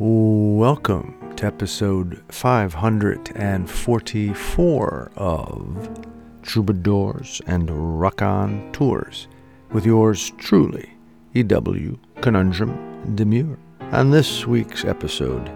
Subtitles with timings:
[0.00, 6.00] Welcome to episode 544 of
[6.42, 9.26] Troubadours and Raconteurs
[9.72, 10.88] with yours truly,
[11.34, 11.98] E.W.
[12.20, 13.58] Conundrum Demure.
[13.90, 15.50] On this week's episode,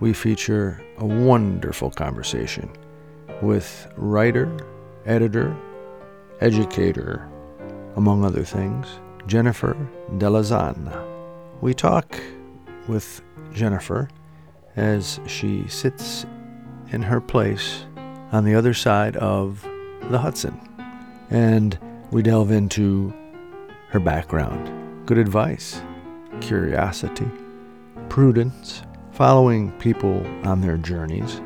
[0.00, 2.70] we feature a wonderful conversation
[3.40, 4.54] with writer,
[5.06, 5.56] editor,
[6.42, 7.26] educator,
[7.96, 8.86] among other things,
[9.26, 9.74] Jennifer
[10.18, 11.06] Della'Zanna.
[11.62, 12.20] We talk
[12.86, 14.08] with Jennifer
[14.76, 16.26] as she sits
[16.90, 17.84] in her place
[18.32, 19.66] on the other side of
[20.10, 20.58] the Hudson.
[21.30, 21.78] And
[22.10, 23.12] we delve into
[23.90, 25.82] her background, good advice,
[26.40, 27.30] curiosity,
[28.08, 31.40] prudence, following people on their journeys,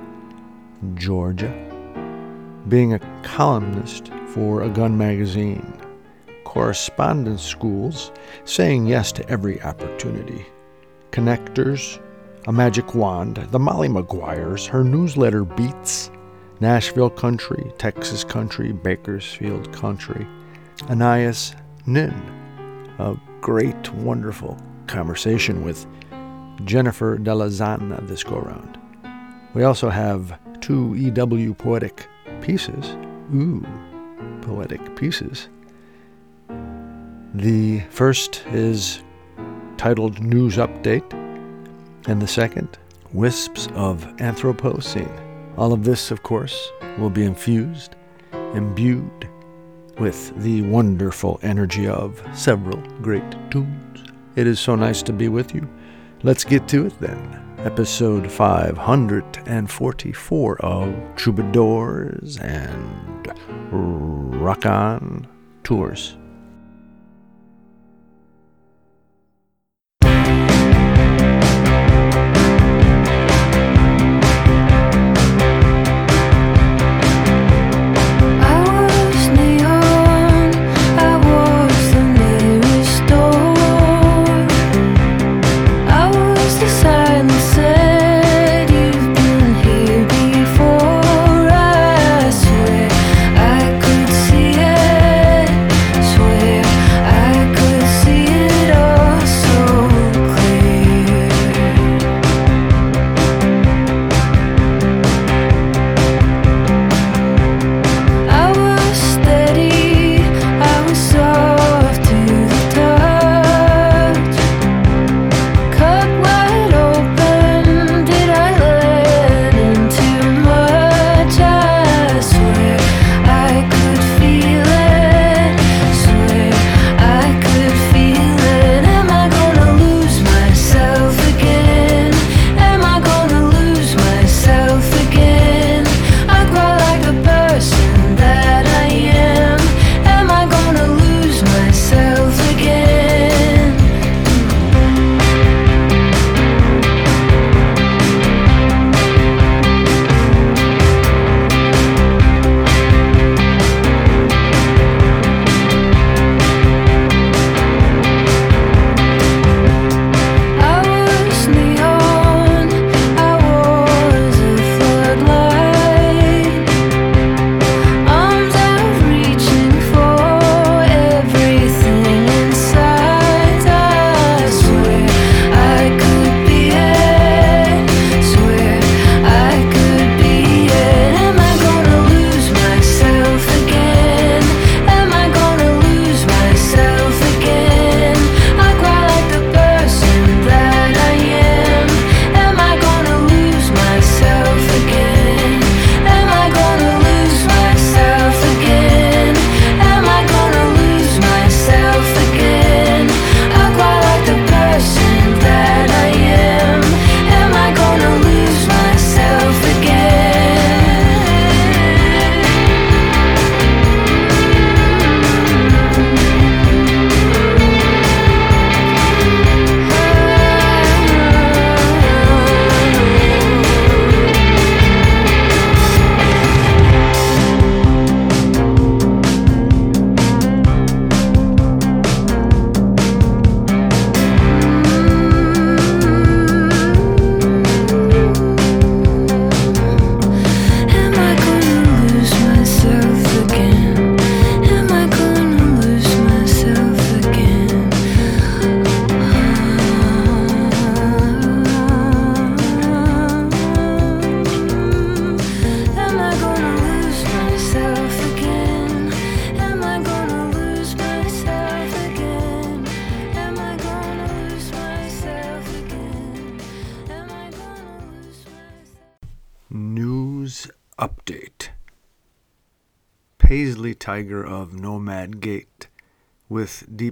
[0.94, 1.52] Georgia,
[2.68, 5.72] being a columnist for a gun magazine,
[6.44, 8.12] correspondence schools,
[8.44, 10.46] saying yes to every opportunity,
[11.12, 12.00] connectors,
[12.46, 16.10] a magic wand, the Molly Maguires, her newsletter beats,
[16.60, 20.26] Nashville country, Texas country, Bakersfield country,
[20.88, 21.54] Anais
[21.86, 22.14] Nin,
[22.98, 25.86] a great, wonderful conversation with
[26.64, 28.78] Jennifer Della'Zanna this go round.
[29.54, 32.06] We also have two EW poetic
[32.40, 32.96] pieces.
[33.34, 33.66] Ooh,
[34.40, 35.48] poetic pieces.
[37.34, 39.02] The first is
[39.82, 41.12] titled News Update,
[42.06, 42.78] and the second,
[43.12, 45.10] Wisps of Anthropocene.
[45.56, 47.96] All of this, of course, will be infused,
[48.54, 49.28] imbued
[49.98, 54.04] with the wonderful energy of several great tunes.
[54.36, 55.68] It is so nice to be with you.
[56.22, 57.40] Let's get to it then.
[57.58, 63.34] Episode 544 of Troubadours and
[63.72, 65.26] Rock On
[65.64, 66.16] Tours.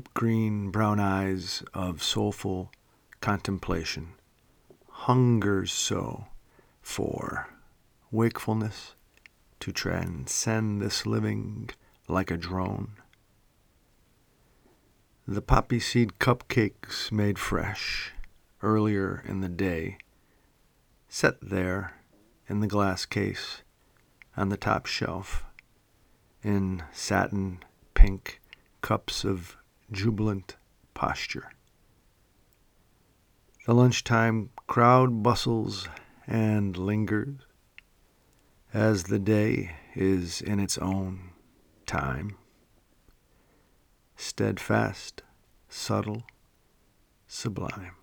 [0.00, 2.72] Deep green brown eyes of soulful
[3.20, 4.08] contemplation,
[4.88, 6.24] hungers so
[6.80, 7.50] for
[8.10, 8.94] wakefulness
[9.58, 11.68] to transcend this living
[12.08, 12.92] like a drone.
[15.28, 18.12] The poppy seed cupcakes made fresh
[18.62, 19.98] earlier in the day,
[21.10, 22.00] set there
[22.48, 23.60] in the glass case
[24.34, 25.44] on the top shelf
[26.42, 27.58] in satin
[27.92, 28.40] pink
[28.80, 29.58] cups of
[29.92, 30.56] jubilant
[30.94, 31.52] posture.
[33.66, 35.88] The lunchtime crowd bustles
[36.26, 37.40] and lingers
[38.72, 41.30] as the day is in its own
[41.86, 42.36] time.
[44.16, 45.22] Steadfast,
[45.68, 46.24] subtle,
[47.26, 47.99] sublime.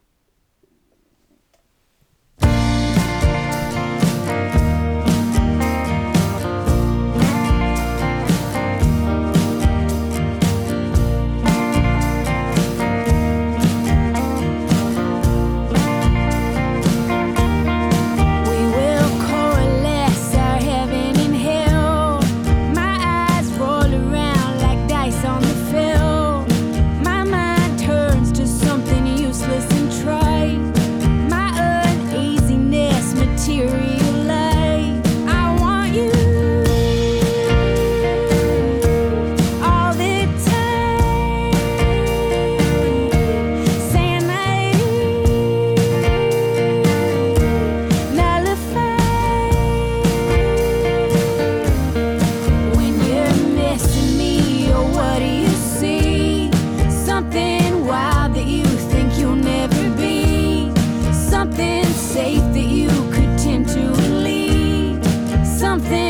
[65.80, 66.07] something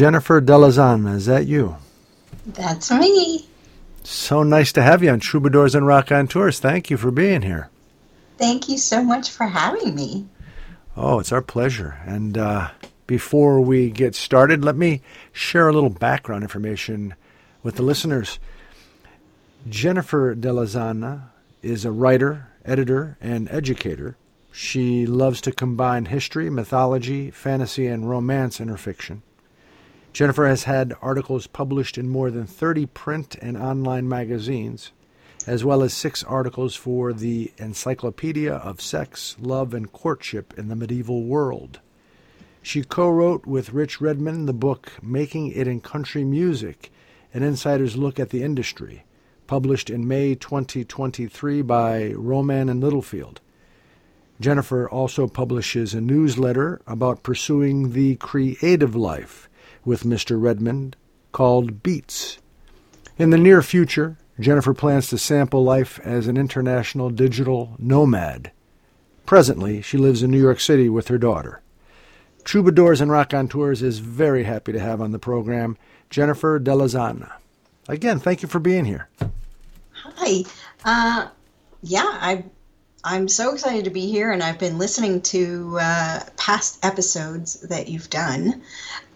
[0.00, 1.76] Jennifer Della'Zanna, is that you?
[2.46, 3.46] That's me.
[4.02, 6.58] So nice to have you on Troubadours and Raconteurs.
[6.58, 7.68] Thank you for being here.
[8.38, 10.26] Thank you so much for having me.
[10.96, 11.98] Oh, it's our pleasure.
[12.06, 12.70] And uh,
[13.06, 15.02] before we get started, let me
[15.32, 17.14] share a little background information
[17.62, 18.38] with the listeners.
[19.68, 21.24] Jennifer Della'Zanna
[21.60, 24.16] is a writer, editor, and educator.
[24.50, 29.20] She loves to combine history, mythology, fantasy, and romance in her fiction.
[30.12, 34.90] Jennifer has had articles published in more than 30 print and online magazines,
[35.46, 40.76] as well as six articles for the Encyclopedia of Sex, Love, and Courtship in the
[40.76, 41.78] Medieval World.
[42.60, 46.90] She co wrote with Rich Redmond the book Making It in Country Music
[47.32, 49.04] An Insider's Look at the Industry,
[49.46, 53.40] published in May 2023 by Rowman and Littlefield.
[54.40, 59.49] Jennifer also publishes a newsletter about pursuing the creative life
[59.84, 60.40] with Mr.
[60.40, 60.96] Redmond
[61.32, 62.38] called Beats.
[63.18, 68.50] In the near future, Jennifer plans to sample life as an international digital nomad.
[69.26, 71.60] Presently, she lives in New York City with her daughter.
[72.44, 75.76] Troubadours and Raconteurs is very happy to have on the program
[76.08, 77.32] Jennifer Della'Zanna.
[77.88, 79.08] Again, thank you for being here.
[79.92, 80.44] Hi.
[80.84, 81.28] Uh,
[81.82, 82.44] yeah, I,
[83.04, 87.88] I'm so excited to be here, and I've been listening to uh, past episodes that
[87.88, 88.62] you've done.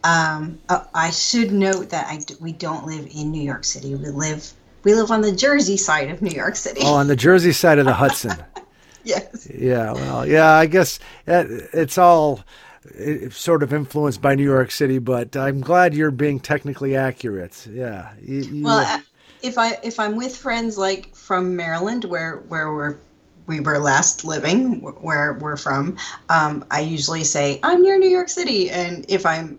[0.04, 3.94] Um, uh, I should note that I, we don't live in New York City.
[3.94, 4.52] We live
[4.84, 6.82] we live on the Jersey side of New York City.
[6.84, 8.36] Oh, on the Jersey side of the Hudson.
[9.04, 9.48] yes.
[9.52, 9.92] Yeah.
[9.92, 10.26] Well.
[10.26, 10.50] Yeah.
[10.50, 12.40] I guess it's all
[13.30, 17.66] sort of influenced by New York City, but I'm glad you're being technically accurate.
[17.66, 18.12] Yeah.
[18.20, 19.00] You, you, well, uh,
[19.42, 22.98] if I if I'm with friends like from Maryland, where where we're
[23.46, 25.96] we were last living, where we're from,
[26.28, 29.58] um, I usually say I'm near New York City, and if I'm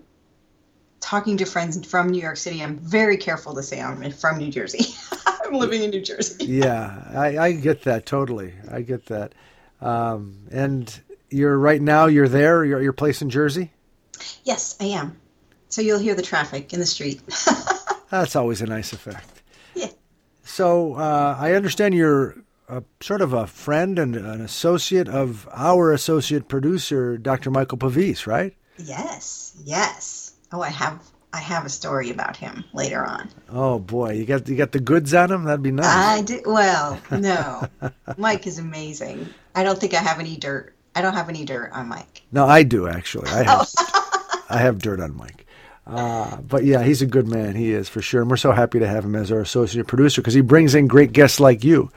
[1.06, 4.50] talking to friends from New York City, I'm very careful to say I'm from New
[4.50, 4.96] Jersey.
[5.28, 6.46] I'm living in New Jersey.
[6.46, 8.56] yeah, I, I, get that totally.
[8.72, 9.34] I get that.
[9.82, 12.08] Um, and you're right now.
[12.08, 12.66] You're there.
[12.66, 13.72] You're at your place in Jersey.
[14.46, 15.16] Yes, I am.
[15.70, 17.22] So you'll hear the traffic in the street.
[18.10, 19.44] That's always a nice effect.
[19.76, 19.90] Yeah.
[20.44, 22.36] So uh, I understand you're
[22.68, 27.52] a, sort of a friend and an associate of our associate producer, Dr.
[27.52, 28.56] Michael Pavis, right?
[28.78, 29.56] Yes.
[29.64, 30.25] Yes.
[30.56, 33.30] Oh, I have I have a story about him later on.
[33.50, 35.44] Oh boy, you got you got the goods on him.
[35.44, 35.86] That'd be nice.
[35.86, 36.42] I do.
[36.46, 37.68] Well, no,
[38.18, 39.28] Mike is amazing.
[39.54, 42.22] I don't think I have any dirt I don't have any dirt on Mike.
[42.32, 43.30] No, I do actually.
[43.30, 44.44] I have, oh.
[44.50, 45.46] I have dirt on Mike.
[45.86, 47.54] Uh, but yeah, he's a good man.
[47.56, 48.22] He is for sure.
[48.22, 50.88] And we're so happy to have him as our associate producer because he brings in
[50.88, 51.92] great guests like you.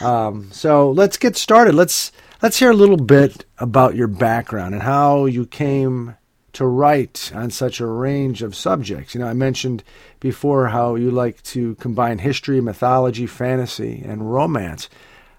[0.00, 1.74] Um, so let's get started.
[1.74, 6.14] Let's let's hear a little bit about your background and how you came
[6.56, 9.14] to write on such a range of subjects.
[9.14, 9.84] You know, I mentioned
[10.20, 14.88] before how you like to combine history, mythology, fantasy, and romance.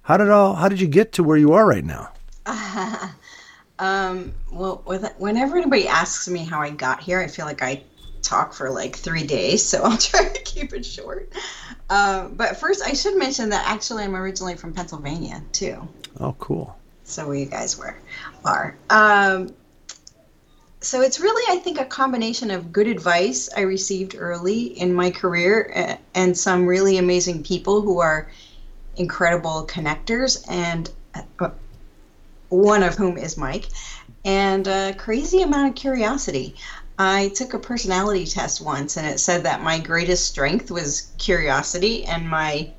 [0.04, 0.54] How did all?
[0.54, 2.12] How did you get to where you are right now?
[3.80, 7.82] um, well, with, whenever anybody asks me how I got here, I feel like I
[8.22, 11.34] talk for like three days, so I'll try to keep it short.
[11.90, 15.88] Uh, but first, I should mention that actually I'm originally from Pennsylvania too.
[16.20, 16.78] Oh, cool.
[17.06, 17.98] So where you guys were
[18.46, 18.78] are.
[18.92, 19.56] Um,
[20.88, 25.12] so it's really, I think, a combination of good advice I received early in my
[25.12, 28.32] career and some really amazing people who are
[28.96, 31.50] incredible connectors and uh,
[32.48, 33.68] one of whom is Mike,
[34.24, 36.56] and a crazy amount of curiosity.
[36.98, 42.06] I took a personality test once, and it said that my greatest strength was curiosity,
[42.06, 42.72] and my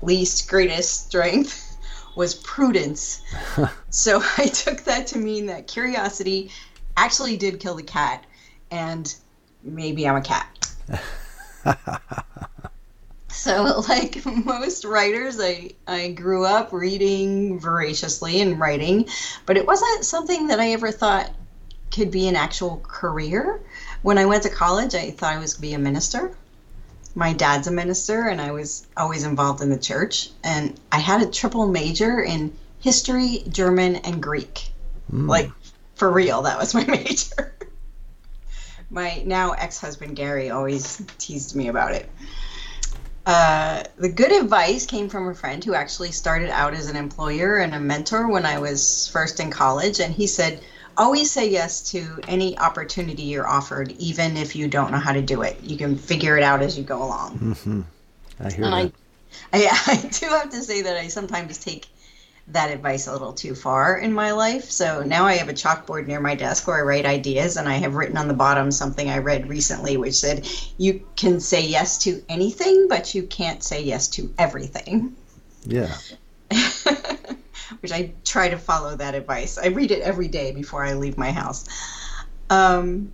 [0.00, 1.76] least greatest strength
[2.16, 3.20] was prudence.
[3.90, 6.50] so I took that to mean that curiosity
[6.96, 8.24] actually did kill the cat,
[8.70, 9.14] and
[9.62, 10.74] maybe I'm a cat.
[13.36, 19.08] So, like most writers, I, I grew up reading voraciously and writing,
[19.44, 21.30] but it wasn't something that I ever thought
[21.92, 23.60] could be an actual career.
[24.02, 26.36] When I went to college, I thought I was going to be a minister.
[27.14, 30.30] My dad's a minister, and I was always involved in the church.
[30.42, 34.70] And I had a triple major in history, German, and Greek.
[35.12, 35.28] Mm.
[35.28, 35.50] Like,
[35.96, 37.54] for real, that was my major.
[38.90, 42.08] my now ex husband, Gary, always teased me about it.
[43.26, 47.56] Uh, the good advice came from a friend who actually started out as an employer
[47.56, 49.98] and a mentor when I was first in college.
[49.98, 50.60] And he said,
[50.96, 55.22] always say yes to any opportunity you're offered, even if you don't know how to
[55.22, 55.58] do it.
[55.60, 57.38] You can figure it out as you go along.
[57.38, 57.80] Mm-hmm.
[58.38, 58.92] I hear and that.
[59.52, 61.88] I, I, I do have to say that I sometimes take
[62.48, 64.70] that advice a little too far in my life.
[64.70, 67.74] So now I have a chalkboard near my desk where I write ideas, and I
[67.74, 70.48] have written on the bottom something I read recently, which said,
[70.78, 75.16] You can say yes to anything, but you can't say yes to everything.
[75.64, 75.92] Yeah.
[77.80, 79.58] which I try to follow that advice.
[79.58, 81.66] I read it every day before I leave my house.
[82.48, 83.12] Um,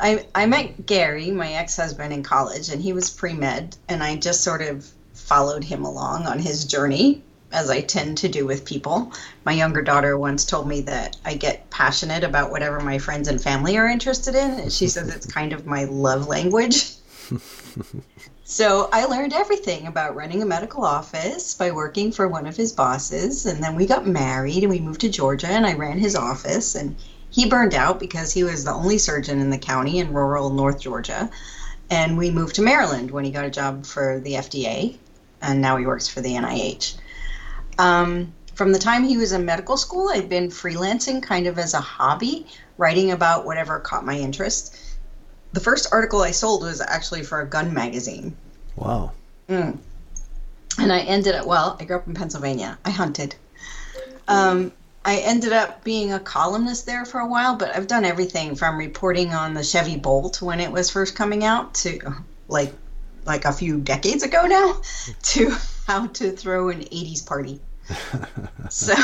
[0.00, 4.02] I, I met Gary, my ex husband, in college, and he was pre med, and
[4.02, 7.22] I just sort of followed him along on his journey
[7.52, 9.12] as I tend to do with people.
[9.44, 13.40] My younger daughter once told me that I get passionate about whatever my friends and
[13.40, 14.70] family are interested in.
[14.70, 16.92] She says it's kind of my love language.
[18.44, 22.72] so I learned everything about running a medical office by working for one of his
[22.72, 23.46] bosses.
[23.46, 26.74] And then we got married and we moved to Georgia and I ran his office.
[26.74, 26.96] And
[27.30, 30.80] he burned out because he was the only surgeon in the county in rural North
[30.80, 31.30] Georgia.
[31.88, 34.96] And we moved to Maryland when he got a job for the FDA,
[35.42, 36.94] and now he works for the NIH.
[37.80, 41.72] Um, from the time he was in medical school, I'd been freelancing kind of as
[41.72, 42.46] a hobby,
[42.76, 44.76] writing about whatever caught my interest.
[45.54, 48.36] The first article I sold was actually for a gun magazine.
[48.76, 49.12] Wow.
[49.48, 49.78] Mm.
[50.78, 52.78] And I ended up, well, I grew up in Pennsylvania.
[52.84, 53.34] I hunted.
[54.28, 54.72] Um,
[55.06, 58.76] I ended up being a columnist there for a while, but I've done everything from
[58.76, 61.98] reporting on the Chevy Bolt when it was first coming out to
[62.46, 62.74] like
[63.24, 64.82] like a few decades ago now
[65.22, 65.56] to
[65.86, 67.58] how to throw an 80s party.
[68.70, 68.94] So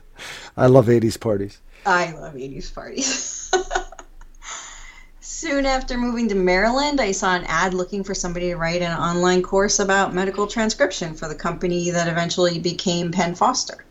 [0.56, 1.60] I love 80s parties.
[1.84, 3.50] I love 80s parties.
[5.20, 8.96] Soon after moving to Maryland, I saw an ad looking for somebody to write an
[8.96, 13.84] online course about medical transcription for the company that eventually became Penn Foster.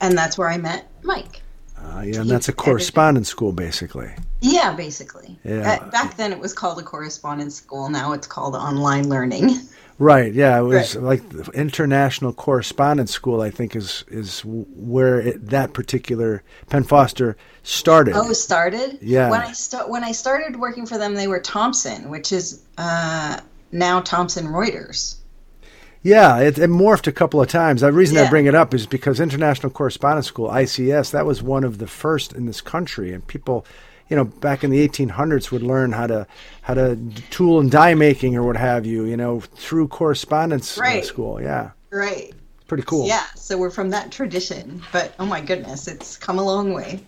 [0.00, 1.42] And that's where I met Mike.
[1.78, 4.10] Uh, yeah, and that's a correspondence school, basically.
[4.40, 5.38] Yeah, basically.
[5.44, 5.78] Yeah.
[5.80, 7.88] Uh, back then, it was called a correspondence school.
[7.88, 9.50] Now it's called online learning.
[10.00, 10.32] Right.
[10.32, 10.58] Yeah.
[10.58, 11.04] It was Right.
[11.04, 13.42] like the International Correspondence School.
[13.42, 18.14] I think is is where it, that particular Penn Foster started.
[18.16, 18.98] Oh, started.
[19.02, 19.30] Yeah.
[19.30, 23.40] When I start when I started working for them, they were Thomson, which is uh,
[23.72, 25.16] now Thomson Reuters.
[26.02, 27.82] Yeah, it, it morphed a couple of times.
[27.82, 31.62] The reason I bring it up is because International Correspondence School (ICS) that was one
[31.62, 33.66] of the first in this country, and people,
[34.10, 36.26] you know, back in the 1800s would learn how to
[36.62, 36.98] how to
[37.30, 41.04] tool and die making or what have you, you know, through correspondence Right.
[41.04, 41.40] school.
[41.40, 42.34] Yeah, Right.
[42.66, 43.06] pretty cool.
[43.06, 43.24] Yeah.
[43.36, 47.00] So we're from that tradition, but oh my goodness, it's come a long way.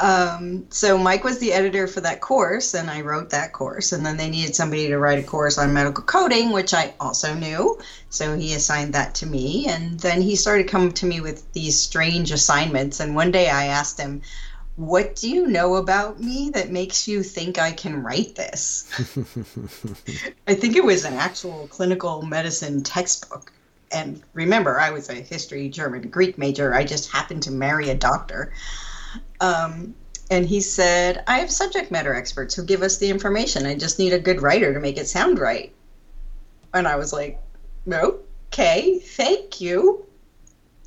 [0.00, 3.90] Um, so Mike was the editor for that course, and I wrote that course.
[3.90, 7.34] And then they needed somebody to write a course on medical coding, which I also
[7.34, 7.80] knew.
[8.08, 9.66] So he assigned that to me.
[9.68, 13.00] And then he started coming to me with these strange assignments.
[13.00, 14.22] And one day I asked him,
[14.78, 18.88] "What do you know about me that makes you think I can write this?"
[20.46, 23.52] I think it was an actual clinical medicine textbook.
[23.90, 26.72] And remember, I was a history, German, Greek major.
[26.72, 28.52] I just happened to marry a doctor.
[29.40, 29.96] Um,
[30.30, 33.66] and he said, I have subject matter experts who give us the information.
[33.66, 35.74] I just need a good writer to make it sound right.
[36.72, 37.40] And I was like,
[37.90, 40.06] okay, thank you.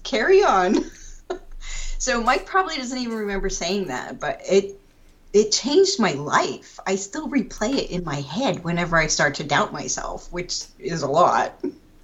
[0.04, 0.86] Carry on.
[2.01, 4.75] so Mike probably doesn't even remember saying that, but it
[5.33, 6.79] it changed my life.
[6.87, 11.03] I still replay it in my head whenever I start to doubt myself, which is
[11.03, 11.53] a lot.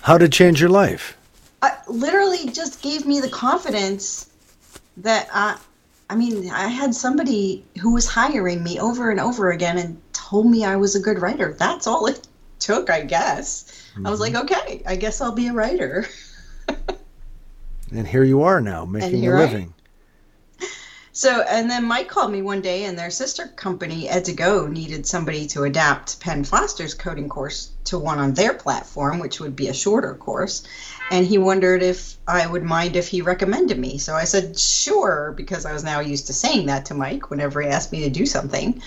[0.03, 1.17] How did it change your life?
[1.63, 4.29] I, literally just gave me the confidence
[4.97, 5.57] that I,
[6.11, 10.45] I mean, I had somebody who was hiring me over and over again and told
[10.45, 11.55] me I was a good writer.
[11.57, 12.27] That's all it
[12.59, 13.89] took, I guess.
[13.95, 14.35] I was mm-hmm.
[14.35, 16.05] like, okay, I guess I'll be a writer.
[17.91, 19.73] And here you are now, making a living.
[21.17, 25.47] So, and then Mike called me one day, and their sister company, Ed2Go, needed somebody
[25.47, 29.73] to adapt Penn Foster's coding course to one on their platform, which would be a
[29.73, 30.61] shorter course.
[31.11, 33.97] And he wondered if I would mind if he recommended me.
[33.97, 37.63] So I said, sure, because I was now used to saying that to Mike whenever
[37.63, 38.83] he asked me to do something.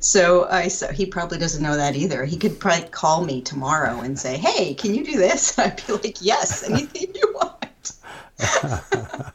[0.00, 2.24] So I so he probably doesn't know that either.
[2.24, 5.92] He could probably call me tomorrow and say, "Hey, can you do this?" I'd be
[5.92, 7.92] like, "Yes, anything you want."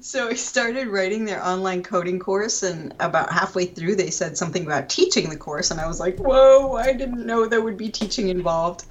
[0.00, 4.64] so I started writing their online coding course, and about halfway through, they said something
[4.64, 6.76] about teaching the course, and I was like, "Whoa!
[6.76, 8.84] I didn't know there would be teaching involved."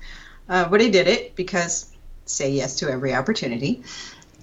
[0.50, 1.92] Uh, but I did it because
[2.26, 3.84] say yes to every opportunity.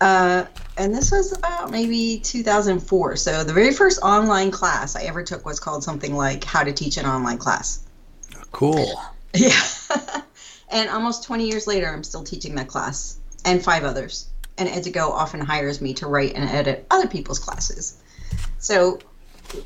[0.00, 0.44] Uh,
[0.76, 3.16] and this was about maybe 2004.
[3.16, 6.72] So the very first online class I ever took was called something like How to
[6.72, 7.84] Teach an Online Class.
[8.52, 9.00] Cool.
[9.36, 9.60] Yeah.
[10.68, 14.28] and almost 20 years later, I'm still teaching that class and five others.
[14.56, 17.96] And Ed2Go often hires me to write and edit other people's classes.
[18.58, 18.98] So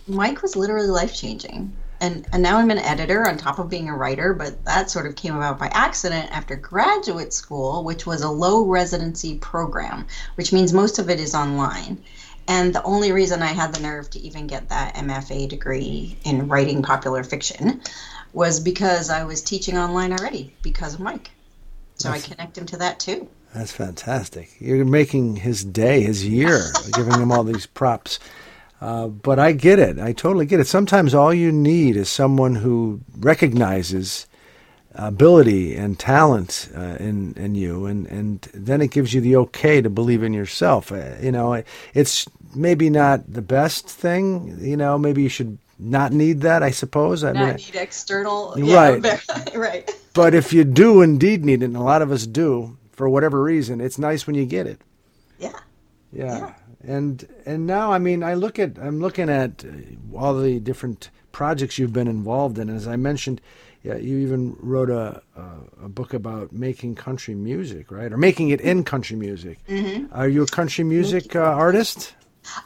[0.07, 1.73] Mike was literally life changing.
[2.01, 5.07] And, and now I'm an editor on top of being a writer, but that sort
[5.07, 10.53] of came about by accident after graduate school, which was a low residency program, which
[10.53, 12.03] means most of it is online.
[12.47, 16.49] And the only reason I had the nerve to even get that MFA degree in
[16.49, 17.83] writing popular fiction
[18.33, 21.31] was because I was teaching online already because of Mike.
[21.97, 23.29] So I connect him to that too.
[23.55, 24.51] That's fantastic.
[24.61, 26.61] You're making his day, his year,
[26.93, 28.19] giving him all these props.
[28.81, 29.99] Uh, but I get it.
[29.99, 30.67] I totally get it.
[30.67, 34.27] Sometimes all you need is someone who recognizes
[34.95, 39.81] ability and talent uh, in in you, and and then it gives you the okay
[39.83, 40.93] to believe in yourself.
[40.93, 41.61] Uh, you know,
[41.95, 44.57] it's maybe not the best thing.
[44.61, 46.63] You know, maybe you should not need that.
[46.63, 47.25] I suppose.
[47.25, 48.55] I Not mean, need external.
[48.57, 49.05] Right.
[49.05, 49.21] Yeah,
[49.57, 49.91] right.
[50.15, 53.41] but if you do indeed need it, and a lot of us do, for whatever
[53.43, 54.83] reason, it's nice when you get it.
[55.39, 55.53] Yeah.
[56.13, 56.55] Yeah.
[56.83, 61.11] and and now I mean I look at I'm looking at uh, all the different
[61.31, 62.69] projects you've been involved in.
[62.69, 63.41] As I mentioned,
[63.85, 68.49] yeah, you even wrote a, a, a book about making country music, right, or making
[68.49, 69.65] it in country music.
[69.69, 70.13] Mm-hmm.
[70.13, 72.15] Are you a country music uh, artist?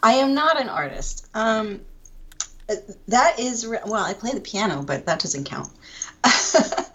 [0.02, 1.28] I am not an artist.
[1.34, 1.82] Um,
[3.08, 5.68] that is well, I play the piano, but that doesn't count.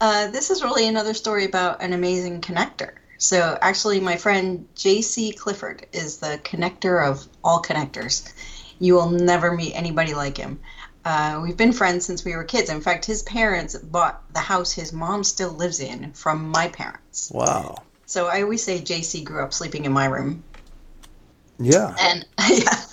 [0.00, 2.92] uh, this is really another story about an amazing connector.
[3.18, 5.32] So actually, my friend J.C.
[5.32, 8.32] Clifford is the connector of all connectors.
[8.78, 10.60] You will never meet anybody like him.
[11.04, 12.70] Uh, we've been friends since we were kids.
[12.70, 17.30] In fact, his parents bought the house his mom still lives in from my parents.
[17.32, 17.82] Wow.
[18.06, 20.44] So I always say JC grew up sleeping in my room.
[21.58, 21.94] Yeah.
[21.98, 22.84] And yeah.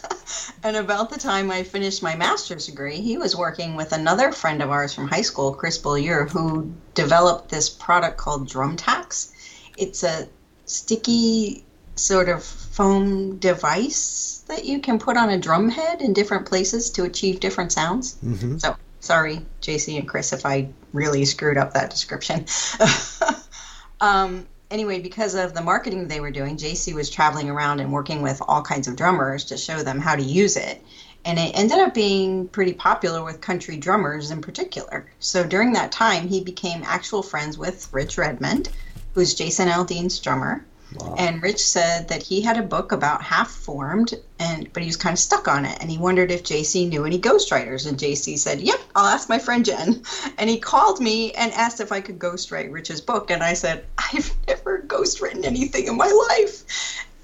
[0.63, 4.61] And about the time I finished my master's degree, he was working with another friend
[4.61, 9.31] of ours from high school, Chris Beaulieu, who developed this product called DrumTacs.
[9.77, 10.27] It's a
[10.65, 11.63] sticky
[11.95, 16.91] sort of foam device that you can put on a drum head in different places
[16.91, 18.15] to achieve different sounds.
[18.23, 18.57] Mm-hmm.
[18.57, 22.45] So, sorry, JC and Chris, if I really screwed up that description.
[24.01, 28.21] um, anyway, because of the marketing they were doing, JC was traveling around and working
[28.21, 30.83] with all kinds of drummers to show them how to use it.
[31.25, 35.05] And it ended up being pretty popular with country drummers in particular.
[35.19, 38.69] So during that time, he became actual friends with Rich Redmond,
[39.13, 40.65] who's Jason Aldean's drummer.
[41.17, 44.95] And Rich said that he had a book about half formed, and but he was
[44.95, 47.85] kind of stuck on it, and he wondered if JC knew any ghostwriters.
[47.85, 50.03] And JC said, "Yep, I'll ask my friend Jen."
[50.37, 53.85] And he called me and asked if I could ghostwrite Rich's book, and I said,
[53.97, 56.63] "I've never ghostwritten anything in my life."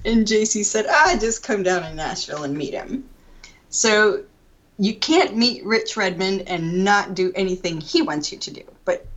[0.06, 3.10] And JC said, "Ah, just come down to Nashville and meet him."
[3.69, 4.23] So
[4.77, 8.63] you can't meet Rich Redmond and not do anything he wants you to do.
[8.86, 9.08] But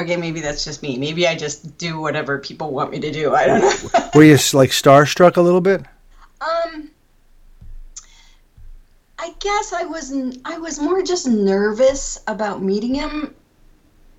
[0.00, 0.98] okay, maybe that's just me.
[0.98, 3.34] Maybe I just do whatever people want me to do.
[3.34, 4.10] I don't know.
[4.14, 5.82] Were you like starstruck a little bit?
[6.40, 6.90] Um,
[9.18, 10.12] I guess I was.
[10.44, 13.34] I was more just nervous about meeting him.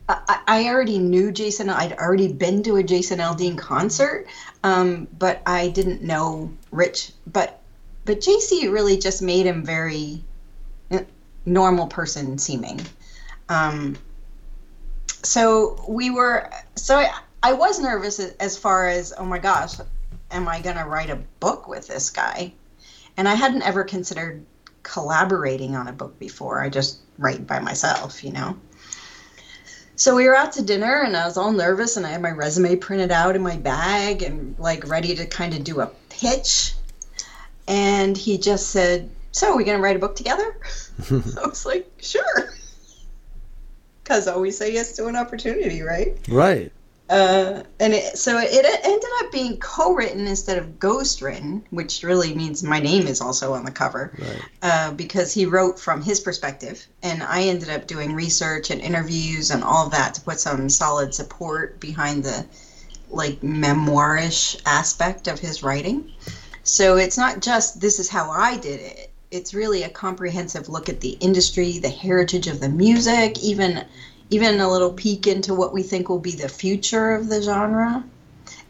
[0.08, 1.70] I, I already knew Jason.
[1.70, 4.28] I'd already been to a Jason Aldean concert,
[4.64, 7.14] um, but I didn't know Rich.
[7.28, 7.62] But
[8.06, 10.24] but JC really just made him very
[10.92, 11.04] eh,
[11.46, 12.82] normal person seeming.
[13.50, 13.98] Um,
[15.24, 17.12] so we were so I,
[17.44, 19.76] I was nervous as far as oh my gosh
[20.32, 22.54] am i going to write a book with this guy?
[23.18, 24.46] And i hadn't ever considered
[24.84, 26.60] collaborating on a book before.
[26.62, 28.58] I just write by myself you know?
[29.96, 32.32] So we were out to dinner and i was all nervous and i had my
[32.32, 36.74] resume printed out in my bag and like ready to kind of do a pitch.
[37.68, 40.58] And he just said so are we going to write a book together?
[41.12, 42.54] I was like sure
[44.04, 46.18] because always say yes to an opportunity, right?
[46.28, 46.72] Right.
[47.10, 52.64] Uh, and it, so it ended up being co-written instead of ghost-written, which really means
[52.64, 54.42] my name is also on the cover, right.
[54.62, 59.52] uh, because he wrote from his perspective, and I ended up doing research and interviews
[59.52, 62.46] and all of that to put some solid support behind the
[63.10, 66.14] like memoirish aspect of his writing.
[66.64, 70.90] So it's not just this is how I did it it's really a comprehensive look
[70.90, 73.86] at the industry, the heritage of the music, even
[74.30, 78.04] even a little peek into what we think will be the future of the genre.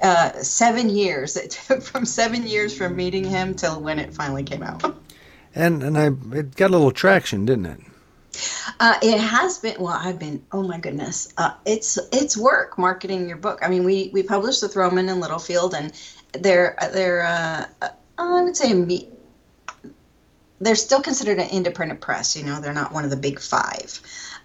[0.02, 1.38] Uh, seven years.
[1.44, 4.96] It took from seven years from meeting him till when it finally came out.
[5.54, 6.06] And and I
[6.38, 7.80] it got a little traction, didn't it?
[8.80, 9.76] Uh, it has been.
[9.82, 10.42] Well, I've been.
[10.54, 13.60] Oh my goodness, uh, it's it's work marketing your book.
[13.62, 15.92] I mean, we we published with Rowman and Littlefield, and
[16.40, 19.10] they're they're uh, uh I would say me,
[20.62, 22.38] they're still considered an independent press.
[22.38, 24.00] You know, they're not one of the big five.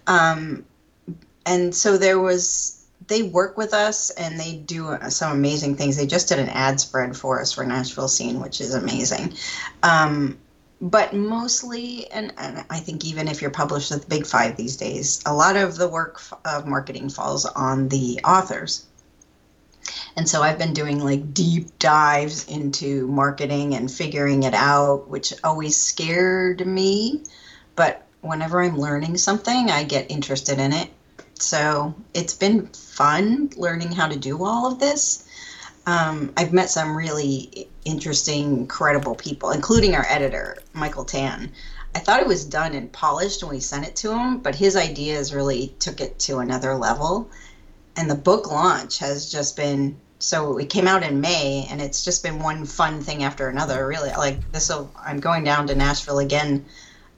[0.07, 0.65] Um,
[1.45, 2.73] and so there was
[3.07, 5.95] they work with us and they do some amazing things.
[5.95, 9.33] They just did an ad spread for us for Nashville Scene, which is amazing.
[9.83, 10.37] Um,
[10.81, 14.77] but mostly, and, and, I think even if you're published with the Big Five these
[14.77, 18.85] days, a lot of the work of marketing falls on the authors.
[20.15, 25.33] And so I've been doing like deep dives into marketing and figuring it out, which
[25.43, 27.23] always scared me.
[27.75, 30.89] But whenever I'm learning something, I get interested in it.
[31.35, 35.23] So it's been fun learning how to do all of this.
[35.85, 41.51] Um, I've met some really interesting, credible people, including our editor, Michael Tan.
[41.95, 44.75] I thought it was done and polished when we sent it to him, but his
[44.75, 47.29] ideas really took it to another level
[47.97, 52.03] and the book launch has just been so it came out in May and it's
[52.03, 54.09] just been one fun thing after another really.
[54.11, 54.71] Like this
[55.05, 56.65] I'm going down to Nashville again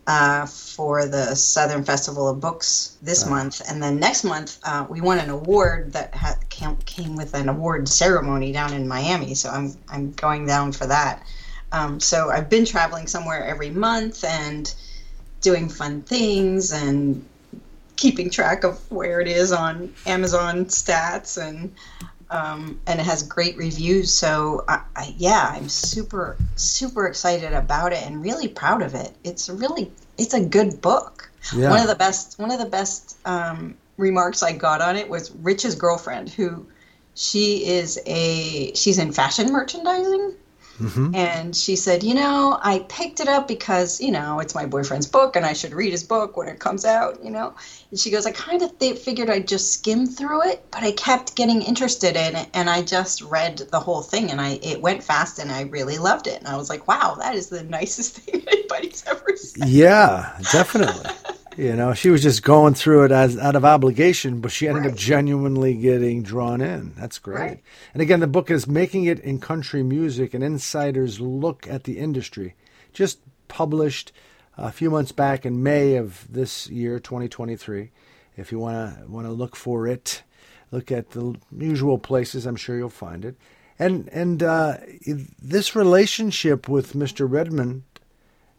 [0.07, 3.31] uh, for the Southern Festival of Books this wow.
[3.31, 3.61] month.
[3.69, 7.87] And then next month uh, we won an award that ha- came with an award
[7.87, 9.35] ceremony down in Miami.
[9.35, 11.23] So I'm I'm going down for that.
[11.71, 14.73] Um, so I've been traveling somewhere every month and
[15.41, 17.25] doing fun things and
[17.99, 21.75] keeping track of where it is on Amazon stats and
[22.31, 24.13] um, and it has great reviews.
[24.13, 29.13] So I, I, yeah, I'm super super excited about it and really proud of it.
[29.23, 31.29] It's really it's a good book.
[31.53, 31.69] Yeah.
[31.69, 35.31] One of the best one of the best um, remarks I got on it was
[35.31, 36.65] Rich's girlfriend, who
[37.15, 40.35] she is a she's in fashion merchandising
[40.79, 41.13] Mm-hmm.
[41.13, 45.07] And she said, You know, I picked it up because, you know, it's my boyfriend's
[45.07, 47.53] book and I should read his book when it comes out, you know.
[47.91, 50.91] And she goes, I kind of th- figured I'd just skim through it, but I
[50.93, 54.81] kept getting interested in it and I just read the whole thing and I it
[54.81, 56.39] went fast and I really loved it.
[56.39, 59.67] And I was like, Wow, that is the nicest thing anybody's ever said.
[59.67, 61.11] Yeah, definitely.
[61.59, 64.85] You know, she was just going through it as out of obligation, but she ended
[64.85, 64.93] right.
[64.93, 66.93] up genuinely getting drawn in.
[66.95, 67.37] That's great.
[67.37, 67.63] Right.
[67.93, 71.99] And again, the book is Making It in Country Music, an insider's look at the
[71.99, 72.55] industry.
[72.93, 73.19] Just
[73.49, 74.13] published
[74.57, 77.91] a few months back in May of this year, 2023.
[78.37, 80.23] If you want to want to look for it,
[80.71, 82.45] look at the usual places.
[82.45, 83.35] I'm sure you'll find it.
[83.77, 84.77] And and uh,
[85.41, 87.29] this relationship with Mr.
[87.29, 87.83] Redmond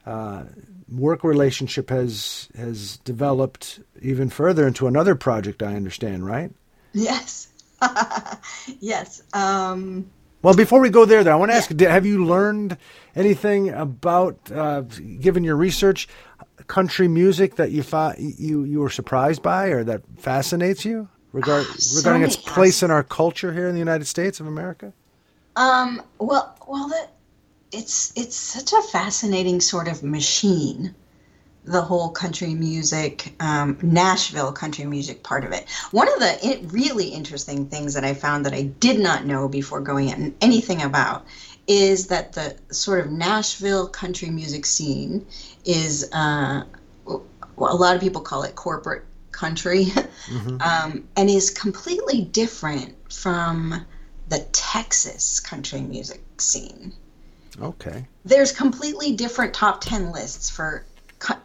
[0.04, 0.44] uh,
[0.90, 5.62] work relationship has has developed even further into another project.
[5.62, 6.50] I understand, right?
[6.92, 7.48] Yes,
[8.81, 9.22] yes.
[9.33, 10.11] Um,
[10.42, 11.92] well, before we go there, though, I want to ask: yeah.
[11.92, 12.76] Have you learned
[13.14, 14.83] anything about, uh,
[15.20, 16.09] given your research,
[16.66, 21.66] country music that you thought you you were surprised by or that fascinates you regard,
[21.66, 24.92] so regarding its place in our culture here in the United States of America?
[25.57, 26.03] Um.
[26.18, 26.57] Well.
[26.66, 26.88] Well.
[26.88, 27.12] That
[27.72, 30.94] it's it's such a fascinating sort of machine
[31.64, 36.72] the whole country music um, nashville country music part of it one of the it,
[36.72, 40.83] really interesting things that i found that i did not know before going in anything
[40.83, 41.26] about
[41.66, 45.26] is that the sort of nashville country music scene
[45.64, 46.62] is uh,
[47.04, 50.61] well, a lot of people call it corporate country mm-hmm.
[50.61, 53.85] um, and is completely different from
[54.28, 56.92] the texas country music scene
[57.60, 58.06] Okay.
[58.24, 60.84] There's completely different top 10 lists for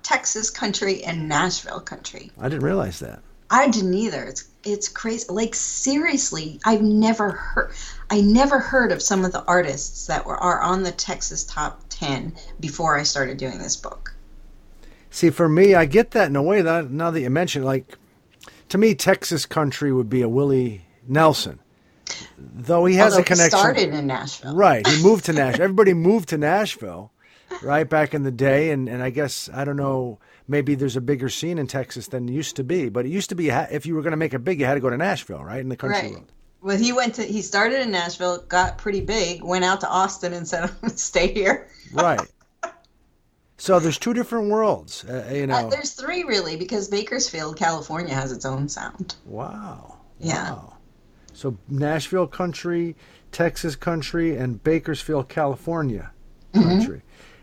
[0.03, 2.31] Texas country and Nashville country.
[2.39, 3.21] I didn't realize that.
[3.49, 4.23] I didn't either.
[4.23, 5.25] It's it's crazy.
[5.29, 7.73] Like seriously, I've never heard
[8.09, 11.81] I never heard of some of the artists that were are on the Texas top
[11.89, 14.15] 10 before I started doing this book.
[15.11, 17.97] See, for me, I get that in a way that now that you mention like
[18.69, 21.59] to me Texas country would be a Willie Nelson
[22.37, 23.57] though he has Although a connection.
[23.57, 24.85] He started in Nashville, right?
[24.85, 25.63] He moved to Nashville.
[25.65, 27.11] Everybody moved to Nashville,
[27.61, 30.19] right back in the day, and and I guess I don't know.
[30.47, 33.35] Maybe there's a bigger scene in Texas than used to be, but it used to
[33.35, 35.43] be if you were going to make it big, you had to go to Nashville,
[35.43, 36.11] right, in the country right.
[36.11, 36.31] world.
[36.61, 40.33] Well, he went to he started in Nashville, got pretty big, went out to Austin,
[40.33, 42.19] and said, I'm going to "Stay here." right.
[43.57, 45.55] So there's two different worlds, uh, you uh, know.
[45.55, 49.15] Uh, there's three really, because Bakersfield, California, has its own sound.
[49.25, 49.97] Wow.
[50.19, 50.53] Yeah.
[50.53, 50.74] Wow.
[51.35, 52.95] So Nashville country,
[53.31, 56.11] Texas country, and Bakersfield, California
[56.53, 56.67] mm-hmm.
[56.67, 57.01] country.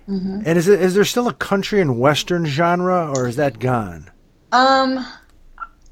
[0.08, 0.42] Mm-hmm.
[0.46, 4.10] And is it is there still a country and western genre, or is that gone?
[4.50, 5.06] Um,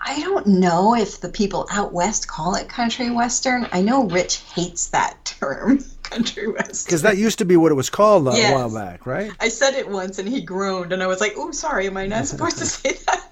[0.00, 3.68] I don't know if the people out west call it country western.
[3.70, 6.86] I know Rich hates that term, country western.
[6.86, 8.54] Because that used to be what it was called a yes.
[8.54, 9.30] while back, right?
[9.38, 12.06] I said it once and he groaned, and I was like, "Oh, sorry, am I
[12.06, 13.26] not supposed to say that?"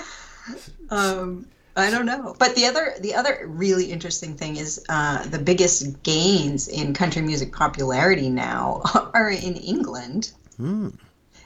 [0.90, 2.34] um, I don't know.
[2.38, 7.22] But the other the other really interesting thing is uh, the biggest gains in country
[7.22, 8.82] music popularity now
[9.14, 10.32] are in England.
[10.56, 10.88] Hmm.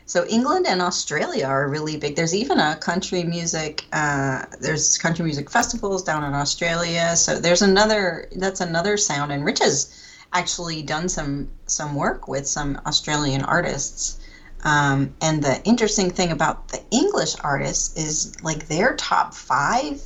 [0.06, 2.14] So England and Australia are really big.
[2.16, 3.84] There's even a country music.
[3.92, 7.16] Uh, there's country music festivals down in Australia.
[7.16, 8.28] So there's another.
[8.37, 9.32] That's another sound.
[9.32, 14.18] And Rich has actually done some some work with some Australian artists.
[14.64, 20.02] Um, and the interesting thing about the English artists is like their top five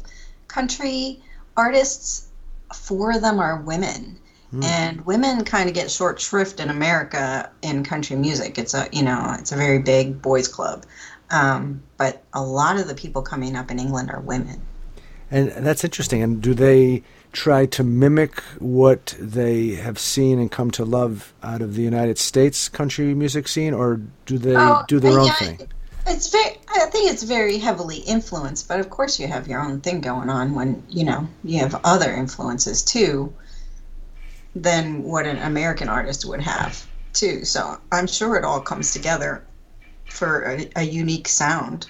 [0.49, 1.23] country
[1.57, 2.29] artists,
[2.75, 4.19] four of them are women.
[4.53, 4.65] Mm.
[4.65, 8.59] And women kind of get short shrift in America in country music.
[8.59, 10.87] It's a you know it's a very big boys club,
[11.31, 14.63] um, but a lot of the people coming up in England are women.
[15.31, 16.23] And that's interesting.
[16.23, 21.61] And do they try to mimic what they have seen and come to love out
[21.61, 25.61] of the United States country music scene, or do they oh, do their own thing?
[26.09, 26.57] It's very.
[26.69, 30.29] I think it's very heavily influenced, but of course you have your own thing going
[30.31, 33.33] on when you know you have other influences too
[34.55, 37.45] than what an American artist would have too.
[37.45, 39.45] So I'm sure it all comes together
[40.07, 41.87] for a, a unique sound.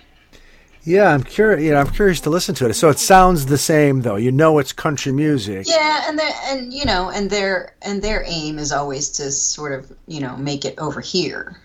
[0.82, 1.62] Yeah, I'm curious.
[1.62, 2.74] You know, I'm curious to listen to it.
[2.74, 4.16] So it sounds the same, though.
[4.16, 5.66] You know, it's country music.
[5.66, 9.72] Yeah, and their and you know, and their and their aim is always to sort
[9.72, 11.56] of you know make it over here,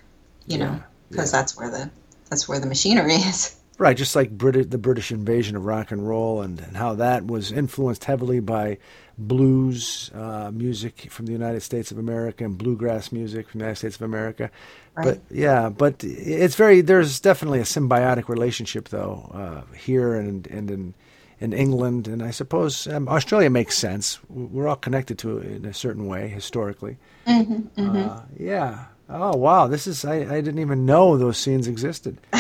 [0.48, 1.40] you Yeah, know, because yeah.
[1.40, 1.90] that's where the
[2.34, 3.56] that's where the machinery is.
[3.78, 7.28] Right, just like Brit- the British invasion of rock and roll and, and how that
[7.28, 8.80] was influenced heavily by
[9.18, 13.78] blues uh, music from the United States of America and bluegrass music from the United
[13.78, 14.50] States of America.
[14.96, 15.06] Right.
[15.06, 20.72] But yeah, but it's very there's definitely a symbiotic relationship though uh, here and and
[20.72, 20.94] in
[21.40, 24.20] in England and I suppose um, Australia makes sense.
[24.30, 26.98] We're all connected to it in a certain way historically.
[27.28, 28.86] Uh, yeah.
[29.16, 32.18] Oh wow, this is I, I didn't even know those scenes existed.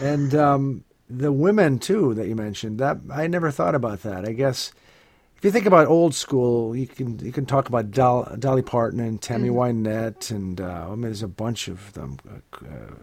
[0.00, 4.24] and um, the women too that you mentioned that I never thought about that.
[4.24, 4.72] I guess
[5.36, 9.00] if you think about old school, you can you can talk about Dol- Dolly Parton
[9.00, 12.94] and Tammy Wynette, and uh, I mean, there's a bunch of them, a uh,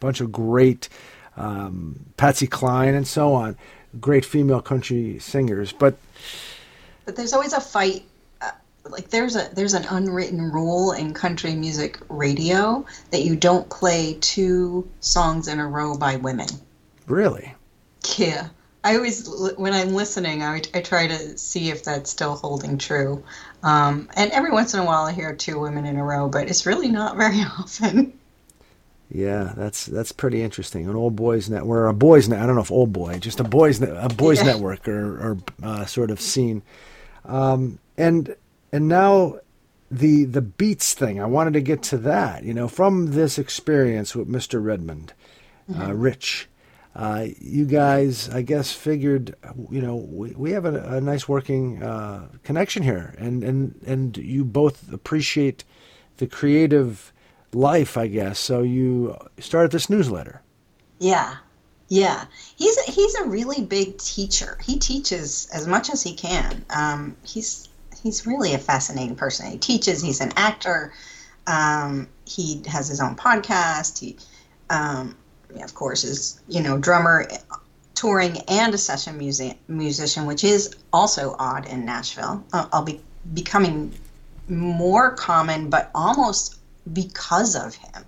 [0.00, 0.88] bunch of great
[1.36, 3.56] um, Patsy Cline and so on,
[4.00, 5.72] great female country singers.
[5.72, 5.96] But
[7.04, 8.02] But there's always a fight.
[8.88, 14.16] Like there's a there's an unwritten rule in country music radio that you don't play
[14.20, 16.48] two songs in a row by women.
[17.06, 17.54] really,
[18.18, 18.48] Yeah.
[18.82, 23.22] I always, when I'm listening, I, I try to see if that's still holding true.
[23.62, 26.48] Um, and every once in a while, I hear two women in a row, but
[26.48, 28.14] it's really not very often.
[29.10, 30.88] Yeah, that's that's pretty interesting.
[30.88, 32.40] An old boys net, or a boys net.
[32.40, 34.44] I don't know if old boy, just a boys net, a boys Yeah.
[34.44, 36.62] network or, or uh, sort of scene.
[37.26, 38.34] Um, and
[38.72, 39.36] and now
[39.90, 41.20] the the beats thing.
[41.20, 42.44] I wanted to get to that.
[42.44, 44.62] You know, from this experience with Mr.
[44.62, 45.12] Redmond,
[45.78, 46.46] uh, Rich.
[46.92, 49.36] Uh, you guys, I guess, figured,
[49.70, 54.16] you know, we, we have a, a nice working uh, connection here, and, and and
[54.16, 55.62] you both appreciate
[56.16, 57.12] the creative
[57.52, 58.38] life, I guess.
[58.38, 60.42] So you started this newsletter.
[60.98, 61.36] Yeah.
[61.88, 62.26] Yeah.
[62.56, 64.58] He's a, he's a really big teacher.
[64.62, 66.64] He teaches as much as he can.
[66.70, 67.68] Um, he's
[68.02, 69.50] he's really a fascinating person.
[69.50, 70.02] He teaches.
[70.02, 70.92] He's an actor.
[71.46, 73.98] Um, he has his own podcast.
[73.98, 74.16] He,
[74.68, 75.16] um,
[75.62, 77.28] of course, is you know drummer,
[77.94, 82.44] touring, and a session music musician, which is also odd in Nashville.
[82.52, 83.00] Uh, I'll be
[83.34, 83.92] becoming
[84.48, 86.56] more common, but almost
[86.92, 88.04] because of him.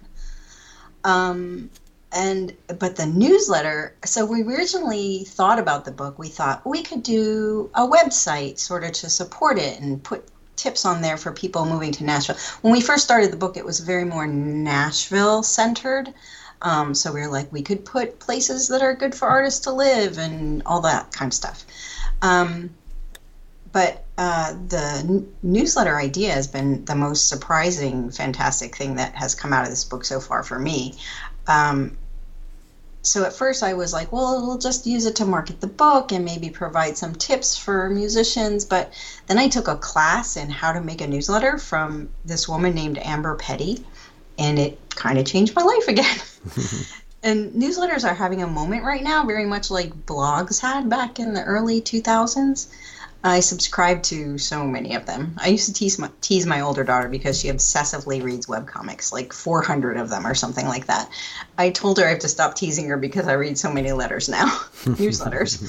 [1.04, 1.70] Um,
[2.12, 6.18] and but the newsletter so we originally thought about the book.
[6.18, 10.84] We thought we could do a website sort of to support it and put tips
[10.84, 12.36] on there for people moving to nashville.
[12.60, 16.12] When we first started the book it was very more nashville centered.
[16.60, 19.72] Um, so we were like we could put places that are good for artists to
[19.72, 21.64] live and all that kind of stuff.
[22.20, 22.70] Um,
[23.72, 29.34] but uh, the n- newsletter idea has been the most surprising, fantastic thing that has
[29.34, 30.94] come out of this book so far for me.
[31.46, 31.96] Um,
[33.02, 36.12] so at first I was like, well, we'll just use it to market the book
[36.12, 38.64] and maybe provide some tips for musicians.
[38.64, 38.92] But
[39.26, 42.98] then I took a class in how to make a newsletter from this woman named
[42.98, 43.84] Amber Petty,
[44.38, 46.18] and it kind of changed my life again.
[47.24, 51.34] and newsletters are having a moment right now, very much like blogs had back in
[51.34, 52.68] the early 2000s.
[53.24, 55.36] I subscribe to so many of them.
[55.38, 59.32] I used to tease my, tease my older daughter because she obsessively reads webcomics, like
[59.32, 61.08] 400 of them or something like that.
[61.56, 64.28] I told her I have to stop teasing her because I read so many letters
[64.28, 64.46] now,
[64.84, 65.62] newsletters.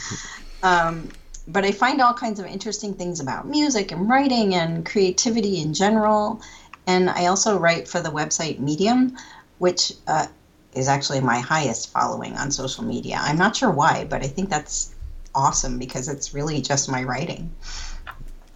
[0.63, 1.09] Um,
[1.47, 5.75] but I find all kinds of interesting things about music and writing and creativity in
[5.75, 6.41] general.
[6.87, 9.17] And I also write for the website Medium,
[9.59, 10.25] which uh,
[10.73, 13.17] is actually my highest following on social media.
[13.19, 14.93] I'm not sure why, but I think that's
[15.35, 17.53] awesome because it's really just my writing.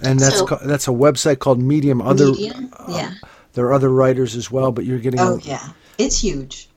[0.01, 2.01] And that's So- ca- that's a website called Medium.
[2.01, 3.13] Other Medium, yeah.
[3.53, 5.19] there are other writers as well, but you're getting.
[5.19, 6.69] Oh a- yeah, it's huge.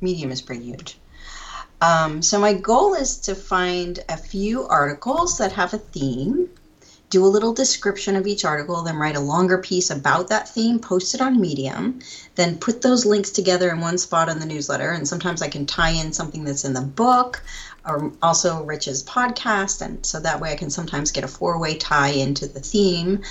[0.00, 0.98] Medium is pretty huge.
[1.80, 6.48] Um, so my goal is to find a few articles that have a theme,
[7.08, 10.80] do a little description of each article, then write a longer piece about that theme,
[10.80, 12.00] post it on Medium,
[12.34, 14.90] then put those links together in one spot on the newsletter.
[14.90, 17.42] And sometimes I can tie in something that's in the book
[17.88, 19.80] or also Rich's podcast.
[19.80, 23.22] And so that way I can sometimes get a four way tie into the theme,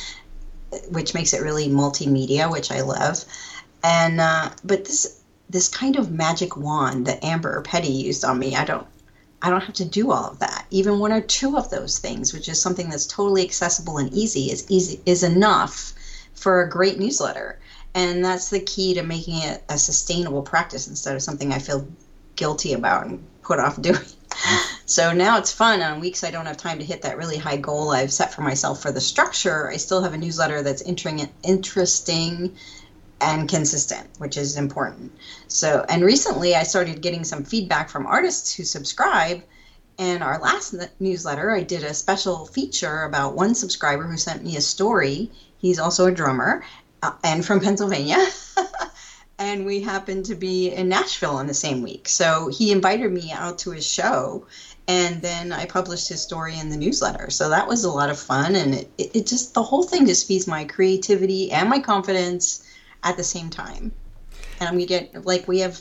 [0.90, 3.24] which makes it really multimedia, which I love.
[3.84, 8.40] And, uh, but this, this kind of magic wand that Amber or Petty used on
[8.40, 8.88] me, I don't,
[9.42, 10.66] I don't have to do all of that.
[10.72, 14.52] Even one or two of those things, which is something that's totally accessible and easy,
[14.52, 15.94] is easy is enough
[16.34, 17.60] for a great newsletter.
[17.94, 21.88] And that's the key to making it a sustainable practice instead of something I feel
[22.36, 24.00] guilty about and put off doing.
[24.86, 25.82] So now it's fun.
[25.82, 28.42] On weeks I don't have time to hit that really high goal I've set for
[28.42, 32.56] myself for the structure, I still have a newsletter that's entering interesting
[33.20, 35.12] and consistent, which is important.
[35.48, 39.44] So, and recently I started getting some feedback from artists who subscribe.
[40.00, 44.56] And our last newsletter, I did a special feature about one subscriber who sent me
[44.56, 45.32] a story.
[45.58, 46.64] He's also a drummer
[47.02, 48.24] uh, and from Pennsylvania.
[49.40, 52.10] and we happened to be in Nashville in the same week.
[52.10, 54.46] So he invited me out to his show
[54.88, 57.30] and then I published his story in the newsletter.
[57.30, 60.28] So that was a lot of fun, and it, it, just the whole thing just
[60.28, 62.64] feeds my creativity and my confidence
[63.04, 63.92] at the same time.
[64.60, 65.80] And we get like we have,